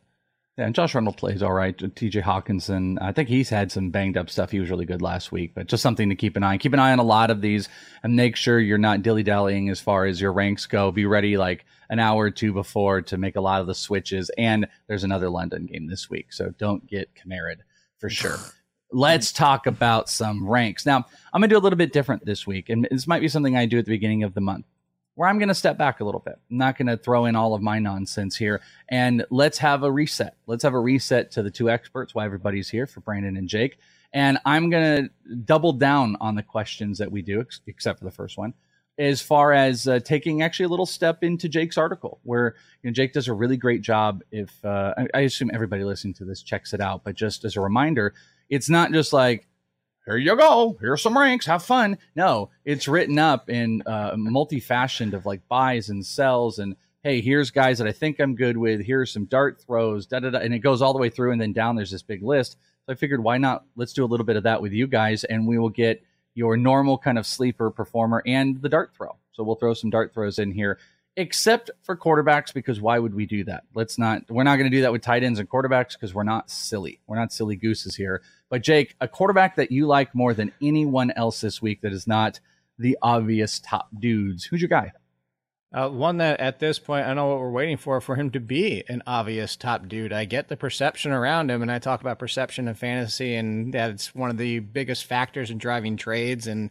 [0.58, 1.76] Yeah, and Josh Reynolds plays all right.
[1.76, 4.50] TJ Hockenson, I think he's had some banged up stuff.
[4.50, 6.58] He was really good last week, but just something to keep an eye on.
[6.58, 7.68] Keep an eye on a lot of these
[8.02, 10.90] and make sure you're not dilly dallying as far as your ranks go.
[10.90, 14.32] Be ready like an hour or two before to make a lot of the switches.
[14.36, 17.54] And there's another London game this week, so don't get Kamara
[18.00, 18.36] for sure.
[18.90, 20.84] Let's talk about some ranks.
[20.84, 23.28] Now, I'm going to do a little bit different this week, and this might be
[23.28, 24.64] something I do at the beginning of the month
[25.18, 26.38] where I'm going to step back a little bit.
[26.48, 28.62] I'm not going to throw in all of my nonsense here.
[28.88, 30.36] And let's have a reset.
[30.46, 33.80] Let's have a reset to the two experts, why everybody's here for Brandon and Jake.
[34.12, 38.04] And I'm going to double down on the questions that we do, ex- except for
[38.04, 38.54] the first one,
[38.96, 42.54] as far as uh, taking actually a little step into Jake's article, where
[42.84, 44.22] you know, Jake does a really great job.
[44.30, 47.56] If uh, I, I assume everybody listening to this checks it out, but just as
[47.56, 48.14] a reminder,
[48.50, 49.47] it's not just like
[50.08, 50.76] here you go.
[50.80, 51.46] Here's some ranks.
[51.46, 51.98] Have fun.
[52.16, 57.50] No, it's written up in uh, multi-fashioned of like buys and sells and hey, here's
[57.50, 58.84] guys that I think I'm good with.
[58.84, 61.40] Here's some dart throws, da da da, and it goes all the way through, and
[61.40, 62.56] then down there's this big list.
[62.86, 63.64] So I figured, why not?
[63.76, 66.02] Let's do a little bit of that with you guys, and we will get
[66.34, 69.16] your normal kind of sleeper performer and the dart throw.
[69.32, 70.78] So we'll throw some dart throws in here,
[71.18, 73.64] except for quarterbacks, because why would we do that?
[73.74, 74.22] Let's not.
[74.30, 77.00] We're not going to do that with tight ends and quarterbacks because we're not silly.
[77.06, 78.22] We're not silly gooses here.
[78.48, 82.06] But Jake, a quarterback that you like more than anyone else this week that is
[82.06, 82.40] not
[82.78, 84.44] the obvious top dudes.
[84.44, 84.92] Who's your guy?
[85.74, 88.40] Uh, one that at this point I know what we're waiting for for him to
[88.40, 90.14] be an obvious top dude.
[90.14, 94.14] I get the perception around him, and I talk about perception and fantasy, and that's
[94.14, 96.70] one of the biggest factors in driving trades and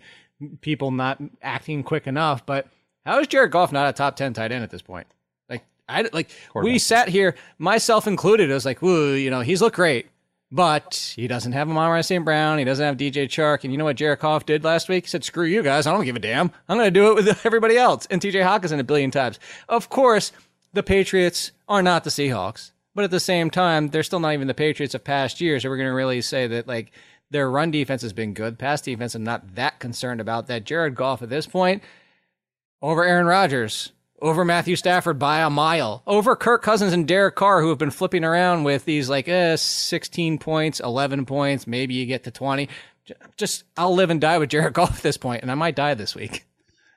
[0.62, 2.46] people not acting quick enough.
[2.46, 2.70] But
[3.08, 5.08] how is Jared Goff not a top ten tight end at this point?
[5.50, 8.52] Like I like we sat here, myself included.
[8.52, 10.08] I was like, "Ooh, you know, he's looked great."
[10.50, 12.24] But he doesn't have Amon-Ra St.
[12.24, 12.58] Brown.
[12.58, 13.64] He doesn't have DJ Chark.
[13.66, 15.04] And you know what Jared Goff did last week?
[15.04, 15.86] He said, screw you guys.
[15.86, 16.52] I don't give a damn.
[16.70, 18.06] I'm going to do it with everybody else.
[18.06, 19.40] And TJ Hockenson a billion times.
[19.68, 20.32] Of course,
[20.72, 22.72] the Patriots are not the Seahawks.
[22.96, 25.64] But at the same time, they're still not even the Patriots of past years.
[25.64, 26.94] So we're going to really say that, like,
[27.30, 28.58] their run defense has been good.
[28.58, 30.64] Pass defense, I'm not that concerned about that.
[30.64, 31.84] Jared Goff at this point,
[32.82, 37.62] over Aaron Rodgers, over Matthew Stafford by a mile, over Kirk Cousins and Derek Carr,
[37.62, 42.06] who have been flipping around with these like eh, 16 points, 11 points, maybe you
[42.06, 42.70] get to 20.
[43.38, 45.94] Just, I'll live and die with Jared Goff at this point, and I might die
[45.94, 46.46] this week.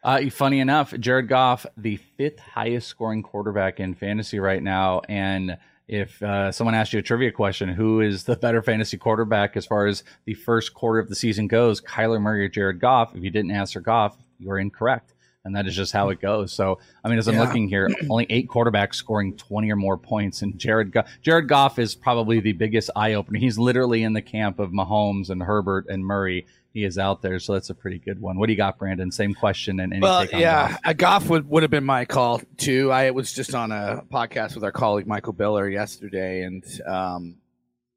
[0.03, 5.03] Uh, funny enough, Jared Goff, the fifth highest scoring quarterback in fantasy right now.
[5.09, 9.57] And if uh, someone asked you a trivia question, who is the better fantasy quarterback
[9.57, 13.15] as far as the first quarter of the season goes, Kyler Murray or Jared Goff?
[13.15, 15.13] If you didn't answer Goff, you're incorrect.
[15.45, 16.53] And that is just how it goes.
[16.53, 17.45] So, I mean, as I'm Yeah.
[17.45, 20.43] looking here, only eight quarterbacks scoring 20 or more points.
[20.43, 23.39] And Jared, Go- Jared Goff is probably the biggest eye opener.
[23.39, 26.47] He's literally in the camp of Mahomes and Herbert and Murray.
[26.75, 27.39] He is out there.
[27.39, 28.39] So that's a pretty good one.
[28.39, 29.11] What do you got, Brandon?
[29.11, 30.81] Same question and any Well, take on yeah, Goff?
[30.85, 32.93] a Goff would, would have been my call too.
[32.93, 37.37] I was just on a podcast with our colleague Michael Beller yesterday, and um,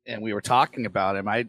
[0.07, 1.27] and we were talking about him.
[1.27, 1.45] I,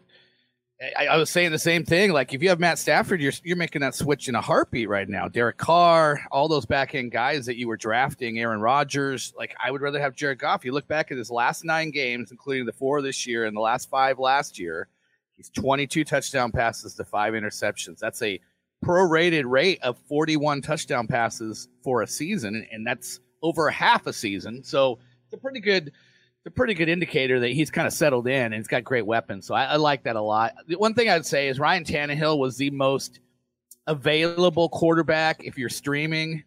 [0.81, 2.11] I I was saying the same thing.
[2.11, 5.07] Like if you have Matt Stafford, you're you're making that switch in a heartbeat right
[5.07, 5.27] now.
[5.27, 9.33] Derek Carr, all those back end guys that you were drafting, Aaron Rodgers.
[9.37, 10.65] Like I would rather have Jared Goff.
[10.65, 13.61] You look back at his last nine games, including the four this year and the
[13.61, 14.89] last five last year.
[15.37, 17.99] He's 22 touchdown passes to five interceptions.
[17.99, 18.39] That's a
[18.83, 24.13] prorated rate of 41 touchdown passes for a season, and, and that's over half a
[24.13, 24.63] season.
[24.63, 25.91] So it's a pretty good,
[26.45, 29.47] a pretty good indicator that he's kind of settled in and he's got great weapons.
[29.47, 30.53] So I, I like that a lot.
[30.67, 33.19] The one thing I'd say is Ryan Tannehill was the most
[33.87, 36.43] available quarterback if you're streaming.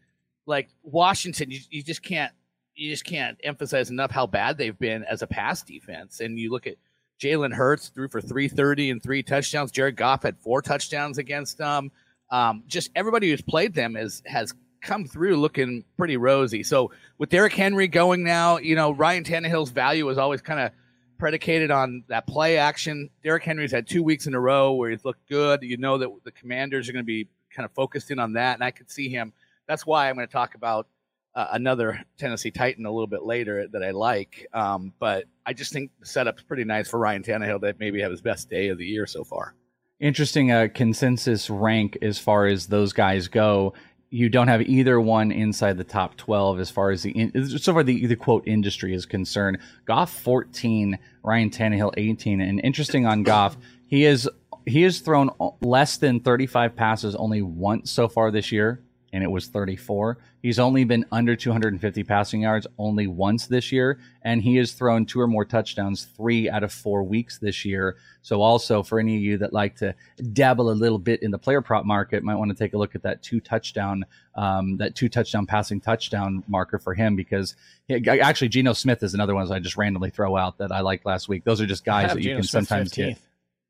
[0.47, 2.33] Like Washington, you, you just can't
[2.75, 6.21] you just can't emphasize enough how bad they've been as a pass defense.
[6.21, 6.77] And you look at
[7.21, 9.73] Jalen Hurts threw for 330 and three touchdowns.
[9.73, 11.91] Jared Goff had four touchdowns against them.
[12.31, 16.63] Um, just everybody who's played them is has come through looking pretty rosy.
[16.63, 20.73] So with Derrick Henry going now, you know Ryan Tannehill's value was always kind of
[21.19, 23.11] predicated on that play action.
[23.25, 25.63] Derrick Henry's had two weeks in a row where he's looked good.
[25.63, 28.55] You know that the Commanders are going to be kind of focused in on that,
[28.55, 29.33] and I could see him.
[29.67, 30.87] That's why I'm going to talk about
[31.35, 34.47] uh, another Tennessee Titan a little bit later that I like.
[34.53, 38.11] Um, but I just think the setup's pretty nice for Ryan Tannehill to maybe have
[38.11, 39.55] his best day of the year so far.
[40.01, 43.75] interesting uh, consensus rank as far as those guys go.
[44.11, 47.73] You don't have either one inside the top 12 as far as the in, so
[47.75, 49.59] far the, the quote industry is concerned.
[49.85, 54.29] Goff 14, Ryan Tannehill 18, and interesting on Goff, he is
[54.65, 59.31] he has thrown less than 35 passes only once so far this year, and it
[59.31, 60.19] was 34.
[60.43, 65.05] He's only been under 250 passing yards only once this year, and he has thrown
[65.05, 67.97] two or more touchdowns three out of four weeks this year.
[68.23, 69.95] So, also for any of you that like to
[70.33, 72.95] dabble a little bit in the player prop market, might want to take a look
[72.95, 77.57] at that two touchdown, um, that two touchdown passing touchdown marker for him because
[77.89, 80.81] he, actually Geno Smith is another one that I just randomly throw out that I
[80.81, 81.45] liked last week.
[81.45, 82.97] Those are just guys that you Geno can Smith sometimes 15th.
[82.97, 83.19] get.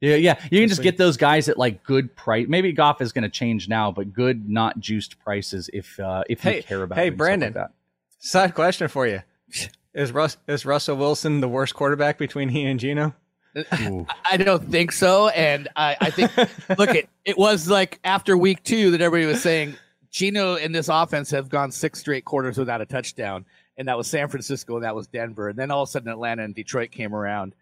[0.00, 0.40] Yeah, yeah.
[0.50, 2.46] You can just get those guys at like good price.
[2.48, 6.44] Maybe Goff is going to change now, but good, not juiced prices if uh, if
[6.44, 6.98] you care about.
[6.98, 7.48] hey, it and stuff Brandon.
[7.48, 7.72] like that.
[8.20, 9.22] Side question for you:
[9.94, 13.14] Is Russ is Russell Wilson the worst quarterback between he and Geno?
[13.72, 15.28] I don't think so.
[15.28, 16.36] And I, I think,
[16.78, 19.74] look, it, it was like after week two that everybody was saying
[20.10, 23.44] Geno and this offense have gone six straight quarters without a touchdown.
[23.76, 25.48] And that was San Francisco and that was Denver.
[25.48, 27.54] And then all of a sudden Atlanta and Detroit came around.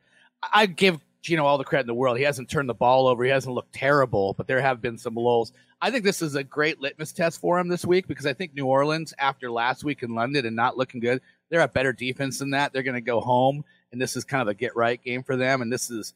[0.43, 2.19] I I give Geno all the credit in the world.
[2.19, 3.25] He hasn't turned the ball over.
[3.25, 5.53] He hasn't looked terrible, but there have been some lulls.
[5.81, 8.55] I think this is a great litmus test for him this week because I think
[8.55, 12.39] New Orleans, after last week in London and not looking good, they're a better defense
[12.39, 12.73] than that.
[12.73, 15.37] They're going to go home, and this is kind of a get right game for
[15.37, 15.63] them.
[15.63, 16.15] And this is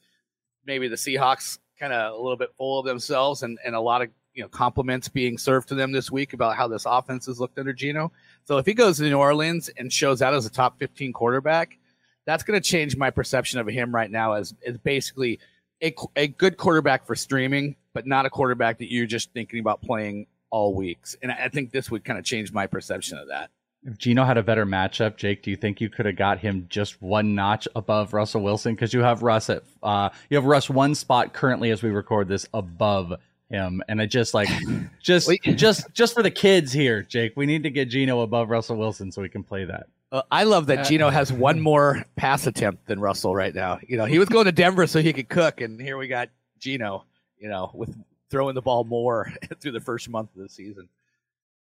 [0.65, 4.03] maybe the Seahawks kind of a little bit full of themselves and, and a lot
[4.03, 7.41] of you know compliments being served to them this week about how this offense has
[7.41, 8.13] looked under Geno.
[8.45, 11.80] So if he goes to New Orleans and shows out as a top 15 quarterback,
[12.27, 15.41] that's going to change my perception of him right now as, as basically
[15.83, 19.81] a, a good quarterback for streaming, but not a quarterback that you're just thinking about
[19.83, 21.17] playing all weeks.
[21.23, 23.51] And I I think this would kind of change my perception of that.
[23.83, 26.67] If Geno had a better matchup, Jake, do you think you could have got him
[26.69, 28.75] just one notch above Russell Wilson?
[28.75, 32.29] Because you have Russ at uh, you have Russ one spot currently as we record
[32.29, 33.15] this above
[33.49, 34.49] him, and I just like
[35.03, 38.77] just just just for the kids here, Jake, we need to get Geno above Russell
[38.77, 39.87] Wilson so we can play that.
[40.13, 43.79] Uh, I love that Uh, Geno has one more pass attempt than Russell right now.
[43.87, 46.31] You know, he was going to Denver so he could cook, and here we got
[46.59, 47.05] Geno,
[47.39, 47.97] you know, with
[48.29, 50.89] throwing the ball more through the first month of the season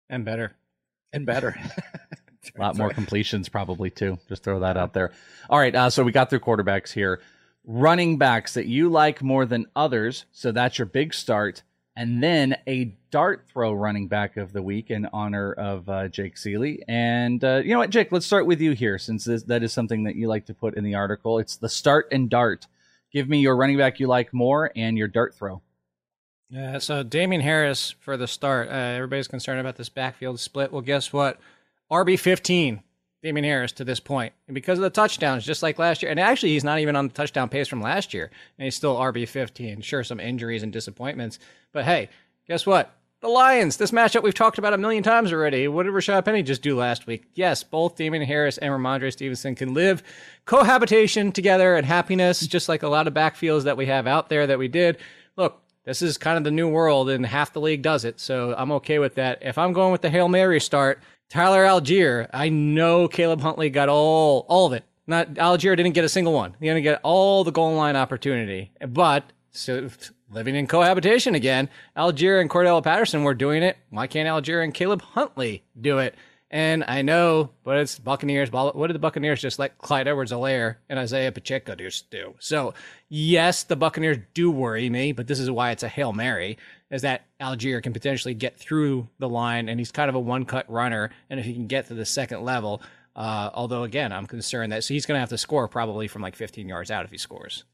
[0.09, 0.53] And better.
[1.13, 1.55] and better.
[2.57, 4.19] A lot more completions probably too.
[4.29, 5.13] Just throw that out there.
[5.51, 7.21] All right, uh, so we got through quarterbacks here.
[7.67, 10.25] Running backs that you like more than others.
[10.33, 11.63] So that's your big start
[12.01, 16.37] and then a dart throw running back of the week in honor of uh, Jake
[16.37, 16.81] Ciely.
[16.89, 19.75] And uh, you know what, Jake, let's start with you here since this, that is
[19.75, 21.39] something that you like to put in the article.
[21.39, 22.67] It's the start and dart.
[23.13, 25.61] Give me your running back you like more and your dart throw.
[26.49, 28.71] Yeah, so Damien Harris for the start.
[28.71, 30.73] Uh, everybody's concerned about this backfield split.
[30.73, 31.39] Well, guess what?
[31.93, 32.81] RB15
[33.23, 36.11] Damien Harris to this point, and because of the touchdowns, just like last year.
[36.11, 38.97] And actually, he's not even on the touchdown pace from last year, and he's still
[38.97, 39.81] RB fifteen.
[39.81, 41.39] Sure, some injuries and disappointments,
[41.73, 42.09] but hey,
[42.47, 42.97] guess what?
[43.21, 43.77] The Lions.
[43.77, 45.69] This matchup we've talked about a million times already.
[45.69, 47.25] What did Rashad Penny just do last week?
[47.35, 50.03] Yes, both Damien Harris and Rhamondre Stevenson can live
[50.47, 54.47] cohabitation together and happiness, just like a lot of backfields that we have out there
[54.47, 54.97] that we did.
[55.37, 58.21] Look, this is kind of the new world, and half the league does it.
[58.21, 59.41] So I'm okay with that.
[59.43, 63.89] If I'm going with the Hail Mary start, Tyler Allgeier, I know Caleb Huntley got
[63.89, 64.85] all all of it.
[65.07, 66.57] Not Allgeier didn't get a single one.
[66.61, 69.89] He didn't get all the goal line opportunity, but so
[70.29, 71.69] living in cohabitation again.
[71.97, 73.77] Allgeier and Cordarrelle Patterson were doing it.
[73.91, 76.17] Why can't Allgeier and Caleb Huntley do it?
[76.53, 78.51] And I know, but it's Buccaneers.
[78.51, 81.89] What did the Buccaneers just let Clyde Edwards-Helaire and Isaiah Pacheco do?
[82.41, 82.75] So,
[83.09, 86.59] yes, the Buccaneers do worry me, but this is why it's a Hail Mary,
[86.91, 90.69] is that Allgeier can potentially get through the line, and he's kind of a one-cut
[90.69, 92.83] runner, and if he can get to the second level,
[93.15, 96.23] uh, although, again, I'm concerned that so he's going to have to score probably from
[96.23, 97.65] like 15 yards out if he scores.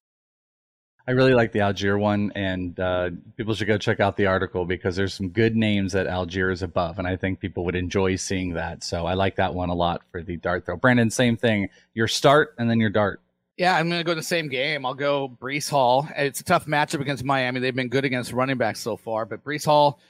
[1.09, 4.65] I really like the Allgeier one, and uh, people should go check out the article
[4.65, 8.17] because there's some good names that Allgeier is above, and I think people would enjoy
[8.17, 8.83] seeing that.
[8.83, 10.77] So I like that one a lot for the dart throw.
[10.77, 11.69] Brandon, same thing.
[11.95, 13.21] Your start and then your dart.
[13.57, 14.85] Yeah, I'm going to go the same game.
[14.85, 16.09] I'll go Breece Hall.
[16.17, 17.61] It's a tough matchup against Miami.
[17.61, 20.01] They've been good against running backs so far, but Breece Hall,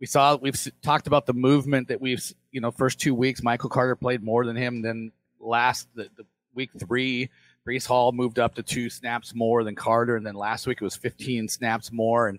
[0.00, 3.42] we saw we've talked about the movement that we've you know first two weeks.
[3.42, 7.28] Michael Carter played more than him than last the, the week three.
[7.66, 10.84] Breece Hall moved up to two snaps more than Carter, and then last week it
[10.84, 12.38] was 15 snaps more, and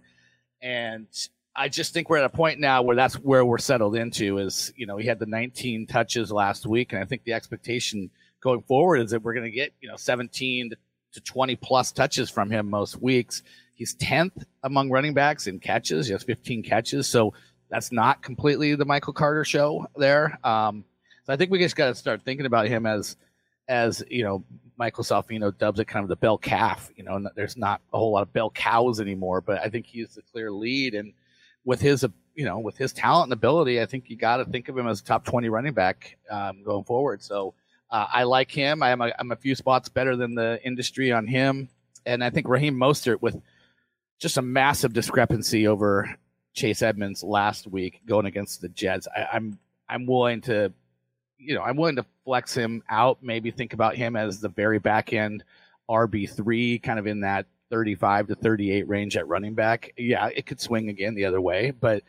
[0.62, 1.08] and
[1.56, 4.38] I just think we're at a point now where that's where we're settled into.
[4.38, 8.10] Is you know he had the 19 touches last week, and I think the expectation
[8.42, 10.72] going forward is that we're going to get you know 17
[11.14, 13.44] to 20 plus touches from him most weeks.
[13.74, 16.08] He's 10th among running backs in catches.
[16.08, 17.34] He has 15 catches, so
[17.70, 20.40] that's not completely the Michael Carter show there.
[20.44, 20.86] Um,
[21.26, 23.18] so I think we just got to start thinking about him as
[23.68, 24.44] as you know
[24.78, 26.92] Michael Salfino dubs it kind of the bell calf.
[26.96, 30.16] You know, there's not a whole lot of bell cows anymore, but I think he's
[30.16, 30.94] the clear lead.
[30.94, 31.14] And
[31.66, 34.70] with his, you know, with his talent and ability, I think you got to think
[34.70, 37.24] of him as a top 20 running back um, going forward.
[37.24, 37.56] So
[37.90, 38.84] uh, I like him.
[38.84, 41.70] I am a, I'm a few spots better than the industry on him.
[42.06, 43.42] And I think Raheem Mostert with
[44.20, 46.18] just a massive discrepancy over
[46.54, 49.08] Chase Edmonds last week going against the Jets.
[49.16, 50.74] I, I'm I'm willing to
[51.38, 54.80] you know, I'm willing to flex him out, maybe think about him as the very
[54.80, 55.44] back end
[55.90, 59.94] RB3, kind of in that 35 to 38 range at running back.
[59.98, 62.04] Yeah, it could swing again the other way, but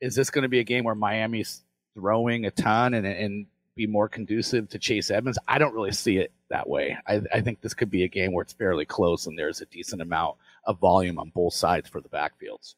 [0.00, 1.62] is this going to be a game where Miami's
[1.94, 5.38] throwing a ton and, and be more conducive to Chase Edmonds?
[5.46, 6.96] I don't really see it that way.
[7.06, 9.66] I, I think this could be a game where it's fairly close and there's a
[9.66, 12.74] decent amount of volume on both sides for the backfields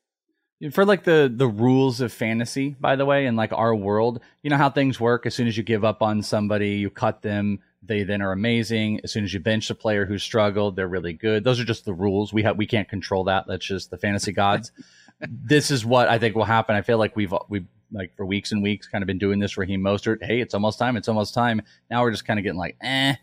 [0.72, 4.50] for like the the rules of fantasy by the way in like our world you
[4.50, 5.26] know how things work?
[5.26, 7.60] As soon as you give up on somebody you cut them.
[7.80, 9.00] They then are amazing.
[9.04, 11.44] As soon as you bench a player who struggled they're really good.
[11.44, 12.32] Those are just the rules.
[12.32, 13.44] We have we can't control that.
[13.46, 14.72] That's just the fantasy gods.
[15.20, 16.76] This is what i think will happen.
[16.76, 19.56] I feel like we've we've like for weeks and weeks kind of been doing this
[19.56, 20.96] raheem mostert hey it's almost time.
[20.96, 21.60] It's almost time.
[21.90, 23.16] Now we're just kind of getting like eh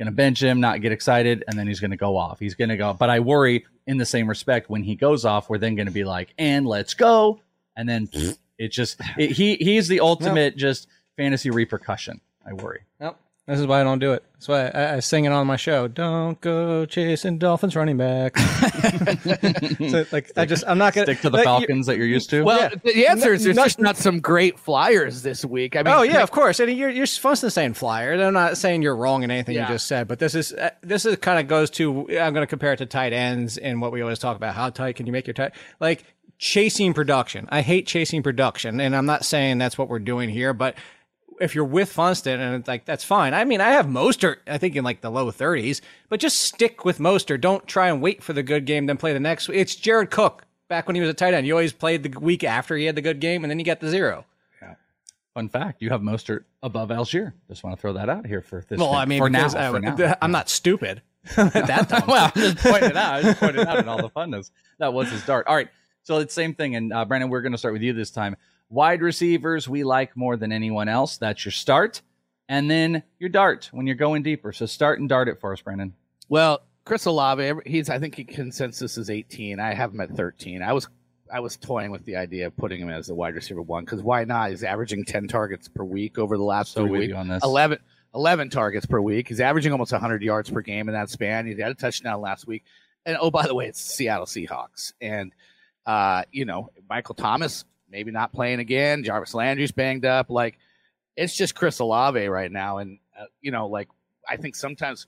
[0.00, 2.40] gonna bench him, not get excited, and then he's gonna go off.
[2.40, 2.94] He's gonna go.
[2.94, 6.04] But I worry in the same respect when he goes off, we're then gonna be
[6.04, 7.40] like, and let's go,
[7.76, 8.30] and then mm-hmm.
[8.56, 12.20] it just it, he he's the ultimate just fantasy repercussion.
[12.46, 12.82] I worry.
[13.00, 13.18] Yep.
[13.50, 14.22] This is why I don't do it.
[14.34, 15.88] That's why I, I sing it on my show.
[15.88, 18.38] Don't go chasing Dolphins running back.
[18.38, 22.30] so, like I just I'm not gonna stick to the like, Falcons that you're used
[22.30, 22.44] to.
[22.44, 22.78] Well, yeah.
[22.84, 25.74] the answer is there's not, just not some great flyers this week.
[25.74, 26.60] I mean, oh yeah, of course.
[26.60, 28.20] And you're you're supposed to saying flyers.
[28.20, 29.66] I'm not saying you're wrong in anything yeah.
[29.66, 32.44] you just said, but this is uh, this is kind of goes to I'm going
[32.44, 34.54] to compare it to tight ends and what we always talk about.
[34.54, 35.54] How tight can you make your tight?
[35.80, 36.04] Like
[36.38, 37.48] chasing production.
[37.50, 40.76] I hate chasing production, and I'm not saying that's what we're doing here, but
[41.40, 43.34] if you're with Funston and it's like that's fine.
[43.34, 46.84] I mean, I have Mostert, I think in like the low 30s, but just stick
[46.84, 47.40] with Mostert.
[47.40, 49.48] Don't try and wait for the good game, then play the next.
[49.48, 51.46] It's Jared Cook back when he was a tight end.
[51.46, 53.80] You always played the week after he had the good game, and then you get
[53.80, 54.26] the zero.
[54.60, 54.74] Yeah.
[55.34, 57.32] Fun fact: you have Mostert above Allgeier.
[57.48, 58.78] Just want to throw that out here for this.
[58.78, 58.98] Well, thing.
[58.98, 60.16] I mean, for now, I, for now.
[60.20, 61.02] I'm not stupid.
[61.36, 62.04] that dumb.
[62.08, 63.14] well, I'm just pointing out.
[63.14, 64.50] I just pointed out in all the funness.
[64.78, 65.46] That was his dart.
[65.46, 65.68] All right.
[66.02, 66.76] So it's same thing.
[66.76, 68.36] And uh, Brandon, we're going to start with you this time.
[68.70, 71.18] Wide receivers we like more than anyone else.
[71.18, 72.02] That's your start
[72.50, 74.52] and then your dart when you're going deeper.
[74.52, 75.94] So start and dart it for us, Brandon.
[76.28, 79.60] Well, Chris Olave, he's I think he consensus is 18.
[79.60, 80.60] I have him at 13.
[80.60, 80.88] I was
[81.32, 84.02] I was toying with the idea of putting him as the wide receiver one because
[84.02, 84.50] why not?
[84.50, 87.14] He's averaging 10 targets per week over the last so three weeks.
[87.14, 87.42] On this.
[87.44, 87.78] 11,
[88.16, 89.28] 11 targets per week.
[89.28, 91.46] He's averaging almost 100 yards per game in that span.
[91.46, 92.64] He had a touchdown last week.
[93.06, 94.92] And oh, by the way, it's Seattle Seahawks.
[95.00, 95.32] And,
[95.86, 99.04] uh, you know, Michael Thomas maybe not playing again.
[99.04, 100.30] Jarvis Landry's banged up.
[100.30, 100.58] Like,
[101.16, 103.88] it's just Chris Olave right now, and uh, you know, like
[104.28, 105.06] I think sometimes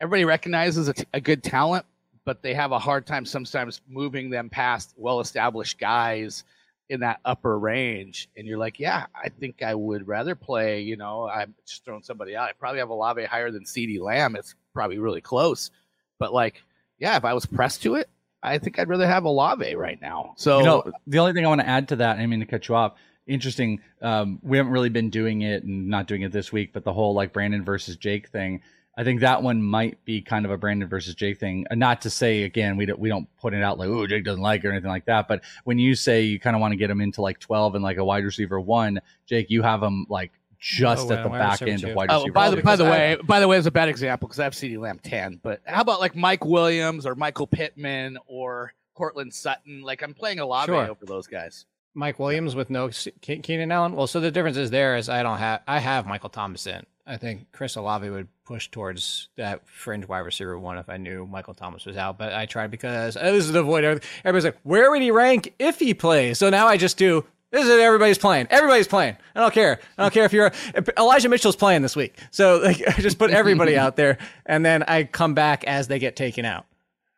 [0.00, 1.84] everybody recognizes a, t- a good talent,
[2.24, 6.44] but they have a hard time sometimes moving them past well-established guys
[6.88, 8.28] in that upper range.
[8.36, 10.80] And you're like, yeah, I think I would rather play.
[10.80, 12.48] You know, I'm just throwing somebody out.
[12.48, 14.36] I probably have Olave higher than CeeDee Lamb.
[14.36, 15.70] It's probably really close,
[16.18, 16.62] but like,
[16.98, 18.08] yeah, if I was pressed to it,
[18.42, 20.34] I think I'd rather have Olave right now.
[20.36, 22.46] So You know, the only thing I want to add to that, I mean to
[22.46, 22.94] cut you off.
[23.26, 23.80] Interesting.
[24.00, 26.92] Um, we haven't really been doing it and not doing it this week, but the
[26.92, 28.62] whole like Brandon versus Jake thing.
[28.96, 31.64] I think that one might be kind of a Brandon versus Jake thing.
[31.70, 34.42] Not to say again, we don't we don't put it out like oh Jake doesn't
[34.42, 35.28] like or anything like that.
[35.28, 37.84] But when you say you kind of want to get him into like twelve and
[37.84, 41.62] like a wide receiver one, Jake, you have him like just Oh, at the back
[41.62, 42.32] end of wide Oh, receiver.
[42.32, 44.44] by the by the because way, by the way, it's a bad example because I
[44.44, 45.40] have CeeDee Lamb ten.
[45.42, 49.82] But how about like Mike Williams or Michael Pittman or Courtland Sutton?
[49.82, 50.88] Like I'm playing Olave Sure.
[50.88, 51.66] over those guys.
[51.94, 52.90] Mike Williams with no
[53.22, 53.96] Keenan Allen.
[53.96, 56.84] Well, so the difference is there is I don't have I have Michael Thomas in.
[57.06, 61.26] I think Chris Olave would push towards that fringe wide receiver one if I knew
[61.26, 62.18] Michael Thomas was out.
[62.18, 63.82] But I tried because uh, this is the void.
[63.82, 64.08] everything.
[64.24, 66.38] Everybody's like, where would he rank if he plays?
[66.38, 67.24] So now I just do.
[67.50, 68.46] This is everybody's playing.
[68.48, 69.16] Everybody's playing.
[69.34, 69.80] I don't care.
[69.98, 70.52] I don't care if you're
[70.96, 72.16] Elijah Mitchell's playing this week.
[72.30, 75.98] So like, I just put everybody out there, and then I come back as they
[75.98, 76.66] get taken out.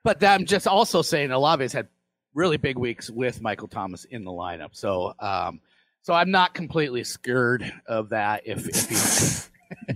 [0.05, 1.89] But I'm just also saying Olave's had
[2.35, 4.71] really big weeks with Michael Thomas in the lineup.
[4.73, 5.61] So um,
[6.03, 8.43] so I'm not completely scared of that.
[8.45, 9.52] If, if he,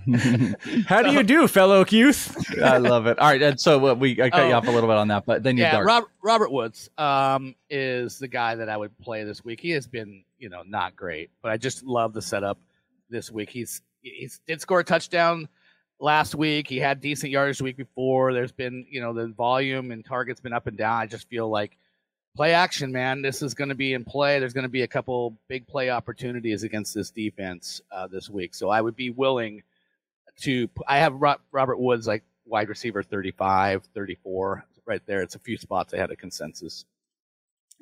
[0.87, 2.37] How do you do, fellow youth?
[2.63, 3.19] I love it.
[3.19, 4.57] All right, and so uh, we I cut you Oh.
[4.59, 5.87] off a little bit on that, but then you yeah, dart.
[5.87, 9.61] Rob, Robert Woods um, is the guy that I would play this week.
[9.61, 12.59] He has been, you know, not great, but I just love the setup
[13.11, 13.51] this week.
[13.51, 15.49] He's he did score a touchdown
[15.99, 16.69] last week.
[16.69, 18.33] He had decent yardage the week before.
[18.33, 21.01] There's been, you know, the volume and targets been up and down.
[21.01, 21.77] I just feel like
[22.37, 23.23] play action, man.
[23.23, 24.39] This is going to be in play.
[24.39, 28.55] There's going to be a couple big play opportunities against this defense uh, this week.
[28.55, 29.63] So I would be willing
[30.43, 30.69] to.
[30.87, 31.15] I have
[31.53, 35.23] Robert Woods like wide receiver 35, 34 right there.
[35.23, 36.85] It's a few spots ahead of consensus.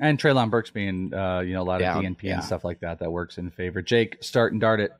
[0.00, 2.34] And Treylon Burks being, uh, you know, a lot Yeah, of DNP yeah.
[2.36, 3.80] and stuff like that, that works in favor.
[3.82, 4.92] Jake, start and dart it.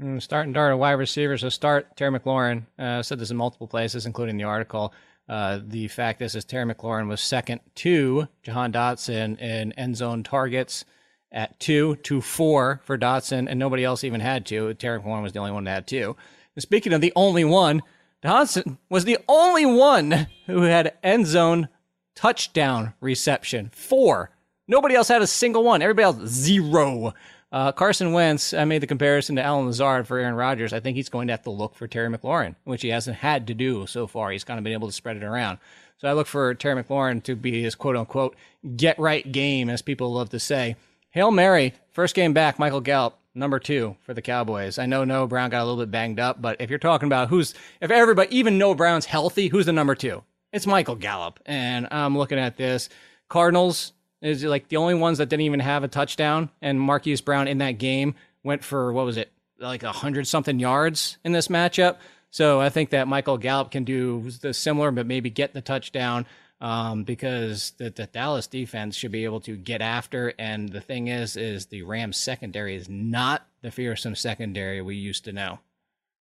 [0.00, 1.36] Mm, Start and dart a wide receiver.
[1.38, 2.64] So start Terry McLaurin.
[2.78, 4.92] Uh, said this in multiple places, including the article.
[5.28, 10.22] Uh, the fact this is Terry McLaurin was second to Jahan Dotson in end zone
[10.22, 10.84] targets
[11.30, 14.74] at two to four for Dotson, and nobody else even had two.
[14.74, 16.16] Terry McLaurin was the only one that had two.
[16.54, 17.82] And speaking of the only one,
[18.22, 21.68] Dotson was the only one who had end zone
[22.14, 23.70] touchdown reception.
[23.72, 24.30] Four.
[24.68, 25.82] Nobody else had a single one.
[25.82, 27.14] Everybody else zero.
[27.52, 30.72] Uh, Carson Wentz, I made the comparison to Allen Lazard for Aaron Rodgers.
[30.72, 33.46] I think he's going to have to look for Terry McLaurin, which he hasn't had
[33.48, 34.30] to do so far.
[34.30, 35.58] He's kind of been able to spread it around.
[35.98, 38.36] So I look for Terry McLaurin to be his quote unquote
[38.74, 40.76] get right game, as people love to say.
[41.10, 44.78] Hail Mary, first game back, Michael Gallup, number two for the Cowboys.
[44.78, 47.28] I know Noah Brown got a little bit banged up, but if you're talking about
[47.28, 50.22] who's, if everybody, even Noah Brown's healthy, who's the number two?
[50.54, 51.38] It's Michael Gallup.
[51.44, 52.88] And I'm looking at this.
[53.28, 53.92] Cardinals
[54.22, 57.58] is like the only ones that didn't even have a touchdown, and Marquise Brown in
[57.58, 61.96] that game went for what was it, like a hundred something yards in this matchup.
[62.30, 66.24] So I think that Michael Gallup can do the similar, but maybe get the touchdown
[66.62, 70.32] um, because the, the Dallas defense should be able to get after.
[70.38, 75.24] And the thing is, is the Rams secondary is not the fearsome secondary we used
[75.24, 75.58] to know.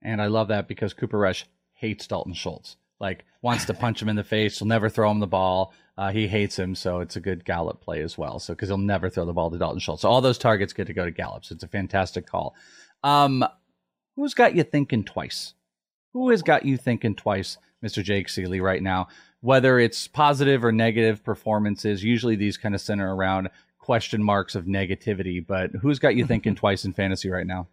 [0.01, 2.77] And I love that because Cooper Rush hates Dalton Schultz.
[2.99, 4.59] Like wants to punch him in the face.
[4.59, 5.75] He'll never throw him the ball.
[6.01, 8.39] Uh, he hates him, so it's a good Gallup play as well.
[8.39, 10.01] So because he'll never throw the ball to Dalton Schultz.
[10.01, 11.45] So all those targets get to go to Gallup.
[11.45, 12.55] So it's a fantastic call.
[13.05, 13.45] Um,
[14.17, 15.53] who's got you thinking twice?
[16.15, 18.03] Who has got you thinking twice, Mr.
[18.03, 19.09] Jake Ciely, right now?
[19.43, 24.65] Whether it's positive or negative performances, usually these kind of center around question marks of
[24.65, 25.47] negativity.
[25.47, 27.69] But who's got you thinking twice in fantasy right now?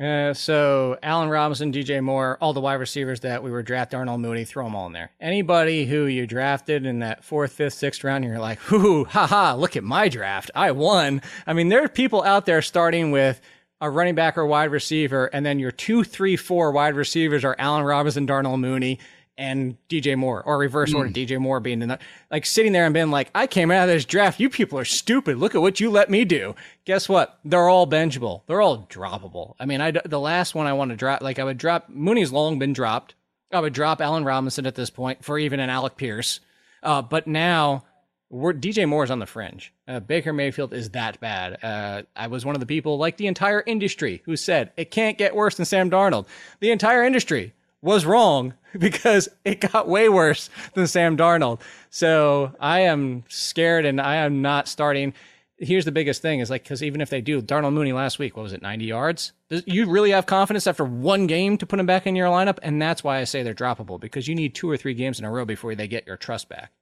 [0.00, 4.20] Uh, so Allen Robinson, DJ Moore, all the wide receivers that we were drafting, Arnold
[4.20, 5.10] Mooney, throw them all in there.
[5.20, 9.54] Anybody who you drafted in that fourth, fifth, sixth round, you're like, "Hoo, ha ha!
[9.54, 13.40] Look at my draft, I won." I mean, there are people out there starting with
[13.82, 17.56] a running back or wide receiver, and then your two, three, four wide receivers are
[17.58, 18.98] Allen Robinson, Darnell Mooney,
[19.42, 21.98] and DJ Moore, or reverse order, DJ Moore being the
[22.30, 24.38] like sitting there and being like, I came out of this draft.
[24.38, 25.36] You people are stupid.
[25.36, 26.54] Look at what you let me do.
[26.84, 27.40] Guess what?
[27.44, 28.42] They're all benchable.
[28.46, 29.56] They're all droppable.
[29.58, 32.30] I mean, I the last one I want to drop, like I would drop Mooney's
[32.30, 33.16] long been dropped.
[33.52, 36.38] I would drop Allen Robinson at this point for even an Alec Pierce.
[36.80, 37.84] Uh, but now
[38.30, 39.74] we're DJ Moore's on the fringe.
[39.88, 41.58] Uh, Baker Mayfield is that bad.
[41.64, 45.18] Uh, I was one of the people, like the entire industry, who said it can't
[45.18, 46.26] get worse than Sam Darnold.
[46.60, 51.60] The entire industry was wrong because it got way worse than Sam Darnold.
[51.90, 55.12] So I am scared and I am not starting.
[55.58, 58.36] here's the biggest thing is like because even if they do, Darnell Mooney last week,
[58.36, 59.32] what was it, 90 yards?
[59.50, 62.58] Does, you really have confidence after one game to put him back in your lineup,
[62.62, 65.24] and that's why I say they're droppable because you need two or three games in
[65.24, 66.72] a row before they get your trust back.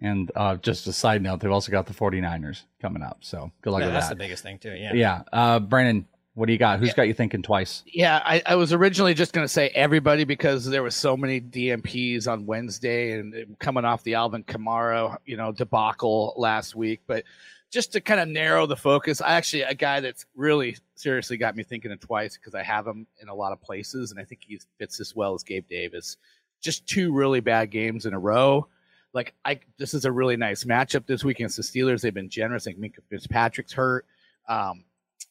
[0.00, 3.18] And uh, just a side note, they've also got the 49ers coming up.
[3.20, 4.00] So good luck with that's that.
[4.00, 4.74] That's the biggest thing too.
[4.74, 4.92] Yeah.
[4.94, 5.22] yeah.
[5.32, 6.06] Uh, Brandon,
[6.38, 6.78] what do you got?
[6.78, 7.82] Who's got you thinking twice?
[7.84, 11.40] Yeah, I, I was originally just going to say everybody because there was so many
[11.40, 17.00] DNPs on Wednesday and coming off the Alvin Kamara, you know, debacle last week.
[17.08, 17.24] But
[17.70, 21.56] just to kind of narrow the focus, I actually a guy that's really seriously got
[21.56, 24.24] me thinking it twice because I have him in a lot of places and I
[24.24, 26.18] think he fits as well as Gabe Davis.
[26.60, 28.68] Just two really bad games in a row.
[29.12, 32.00] Like I, this is a really nice matchup this week against the Steelers.
[32.00, 32.68] They've been generous.
[32.68, 34.06] I think Minkah Fitzpatrick's hurt.
[34.48, 34.84] Um,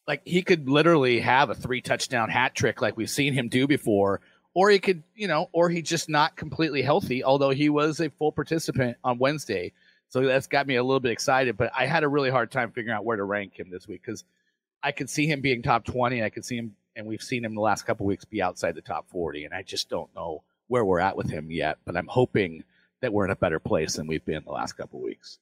[0.07, 3.67] like he could literally have a three touchdown hat trick like we've seen him do
[3.67, 4.21] before
[4.53, 8.09] or he could you know or he's just not completely healthy although he was a
[8.09, 9.73] full participant on wednesday.
[10.09, 12.71] So that's got me a little bit excited but i had a really hard time
[12.71, 14.23] figuring out where to rank him this week because
[14.81, 17.53] i could see him being top 20 i could see him and we've seen him
[17.53, 20.85] the last couple weeks be outside the top 40 and i just don't know where
[20.85, 22.63] we're at with him yet but i'm hoping
[23.01, 25.39] that we're in a better place than we've been the last couple weeks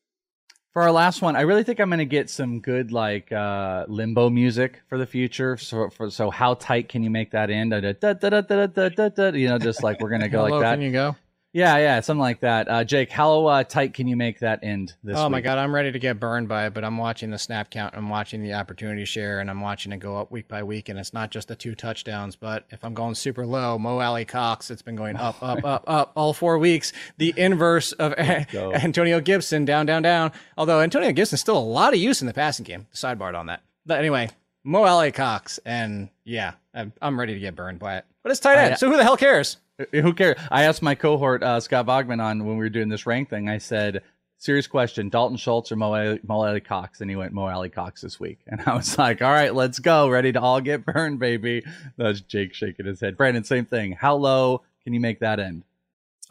[0.76, 3.86] For our last one, I really think I'm going to get some good like uh,
[3.88, 5.56] limbo music for the future.
[5.56, 7.72] So, for, so how tight can you make that end?
[7.72, 10.74] Da, da, da, You know, just like we're going to go like that.
[10.74, 11.16] can you go?
[11.56, 12.68] Yeah, yeah, something like that.
[12.68, 15.46] Uh, Jake, how uh, tight can you make that end this oh my week?
[15.46, 18.10] god, I'm ready to get burned by it, but I'm watching the snap count, I'm
[18.10, 20.90] watching the opportunity share, and I'm watching it go up week by week.
[20.90, 24.70] And it's not just the two touchdowns, but if I'm going super low, Mo Alie-Cox,
[24.70, 26.92] it's been going up, up, up, up all four weeks.
[27.20, 28.14] The inverse of.
[28.20, 30.34] Antonio Gibson, down, down, down.
[30.58, 32.88] Although Antonio Gibson's still a lot of use in the passing game.
[32.94, 33.62] Sidebar on that.
[33.86, 34.30] But anyway,
[34.66, 38.06] Mo Alie-Cox, and yeah, I'm, I'm ready to get burned by it.
[38.24, 39.58] But it's tight end, I- so who the hell cares?
[39.92, 40.38] Who cares?
[40.50, 43.50] I asked my cohort uh, Scott Bogman on when we were doing this rank thing.
[43.50, 44.02] I said,
[44.38, 48.18] "Serious question: Dalton Schultz or Mo Alie, Mo Alie-Cox?" And he went Mo Alie-Cox this
[48.20, 48.40] week.
[48.48, 51.64] And I was like, "All right, let's go, ready to all get burned, baby."
[51.98, 53.18] That's Jake shaking his head.
[53.18, 53.92] Brandon, same thing.
[53.92, 55.64] How low can you make that end?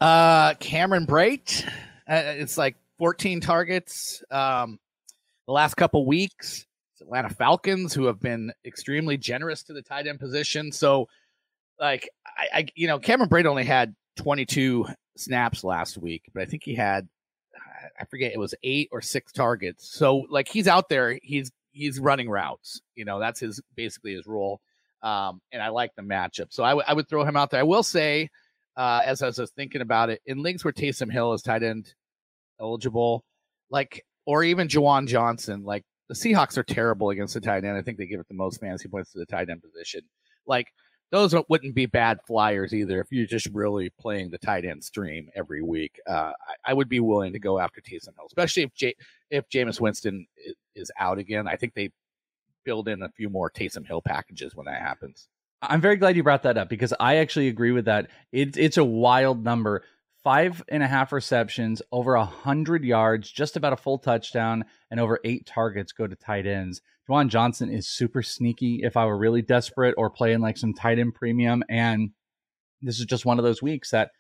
[0.01, 1.66] Uh, Cameron Brate.
[2.09, 4.24] Uh, it's like 14 targets.
[4.30, 4.78] Um,
[5.47, 6.66] the last couple weeks, it's
[7.05, 10.73] Atlanta Falcons, who have been extremely generous to the tight end position.
[10.73, 11.09] So,
[11.79, 14.87] like, I, I you know, Cameron Brate only had 22
[15.17, 17.09] snaps last week, but I think he had,
[18.01, 19.89] I forget, it was eight or six targets.
[19.97, 21.19] So, like, he's out there.
[21.23, 22.81] He's he's running routes.
[22.95, 24.61] You know, that's his basically his role.
[25.03, 26.47] Um, and I like the matchup.
[26.51, 27.61] So I, w- I would throw him out there.
[27.61, 28.31] I will say,
[28.77, 31.93] uh, as I was thinking about it, in leagues where Taysom Hill is tight end
[32.59, 33.23] eligible,
[33.69, 37.77] like, or even Juwan Johnson, like the Seahawks are terrible against the tight end.
[37.77, 40.03] I think they give it the most fantasy points to the tight end position.
[40.47, 40.69] Like,
[41.11, 45.29] those wouldn't be bad flyers either if you're just really playing the tight end stream
[45.37, 46.01] every week.
[46.09, 46.33] Uh,
[46.67, 48.97] I, I would be willing to go after Taysom Hill, especially if J-
[49.31, 50.27] if Jameis Winston
[50.75, 51.47] is, out again.
[51.47, 51.91] I think they
[52.65, 55.29] build in a few more Taysom Hill packages when that happens.
[55.63, 58.09] I'm very glad you brought that up because I actually agree with that.
[58.33, 59.85] It's it's a wild number.
[60.25, 64.99] Five and a half receptions, over a hundred yards, just about a full touchdown, and
[64.99, 66.81] over eight targets go to tight ends.
[67.09, 70.99] Juwan Johnson is super sneaky if I were really desperate or playing like some tight
[70.99, 71.62] end premium.
[71.68, 72.12] And
[72.81, 74.12] this is just one of those weeks that,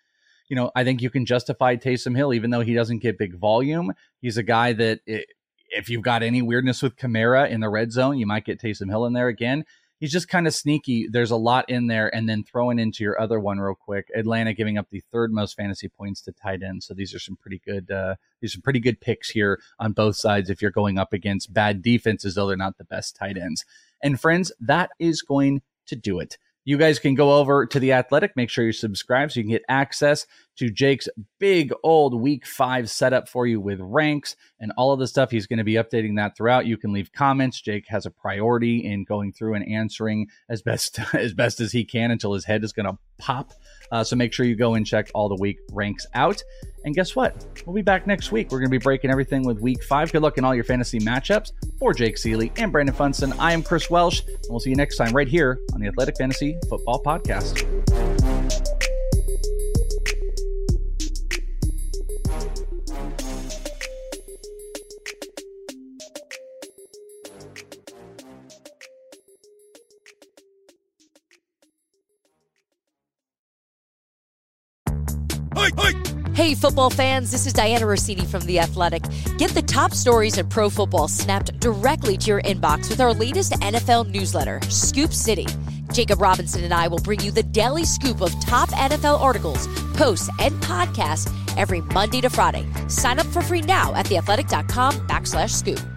[0.50, 3.38] you know, I think you can justify Taysom Hill, even though he doesn't get big
[3.38, 3.92] volume.
[4.20, 5.24] He's a guy that i
[5.70, 8.90] if you've got any weirdness with Kamara in the red zone, you might get Taysom
[8.90, 9.64] Hill in there again
[10.00, 11.08] he's just kind of sneaky.
[11.08, 14.08] There's a lot in there, and then throwing into your other one real quick.
[14.14, 17.36] Atlanta giving up the third most fantasy points to tight end, so these are some
[17.36, 17.90] pretty good.
[17.90, 20.50] Uh, these are some pretty good picks here on both sides.
[20.50, 23.64] If you're going up against bad defenses, though they're not the best tight ends.
[24.02, 26.38] And friends, that is going to do it.
[26.66, 28.36] You guys can go over to the Athletic.
[28.36, 30.26] Make sure you subscribe so you can get access
[30.56, 35.06] to Jake's big old week five setup for you with ranks and all of the
[35.06, 35.30] stuff.
[35.30, 36.66] He's going to be updating that throughout.
[36.66, 37.60] You can leave comments.
[37.60, 41.84] Jake has a priority in going through and answering as best as best as he
[41.84, 43.52] can until his head is going to pop.
[43.92, 46.42] Uh, so make sure you go and check all the week ranks out.
[46.84, 47.62] And guess what?
[47.64, 48.50] We'll be back next week.
[48.50, 50.12] We're going to be breaking everything with week five.
[50.12, 51.52] Good luck in all your fantasy matchups.
[51.78, 54.96] For Jake Ciely and Brandon Funston, I am Chris Welsh, and we'll see you next
[54.96, 57.93] time right here on the Athletic Fantasy Football Podcast.
[76.44, 79.02] Hey, football fans, this is Dianna Russini from The Athletic.
[79.38, 83.52] Get the top stories in pro football snapped directly to your inbox with our latest
[83.52, 85.46] NFL newsletter, Scoop City.
[85.90, 90.28] Jacob Robinson and I will bring you the daily scoop of top NFL articles, posts,
[90.38, 92.68] and podcasts every Monday to Friday.
[92.88, 95.93] Sign up for free now at theathletic.com backslash scoop.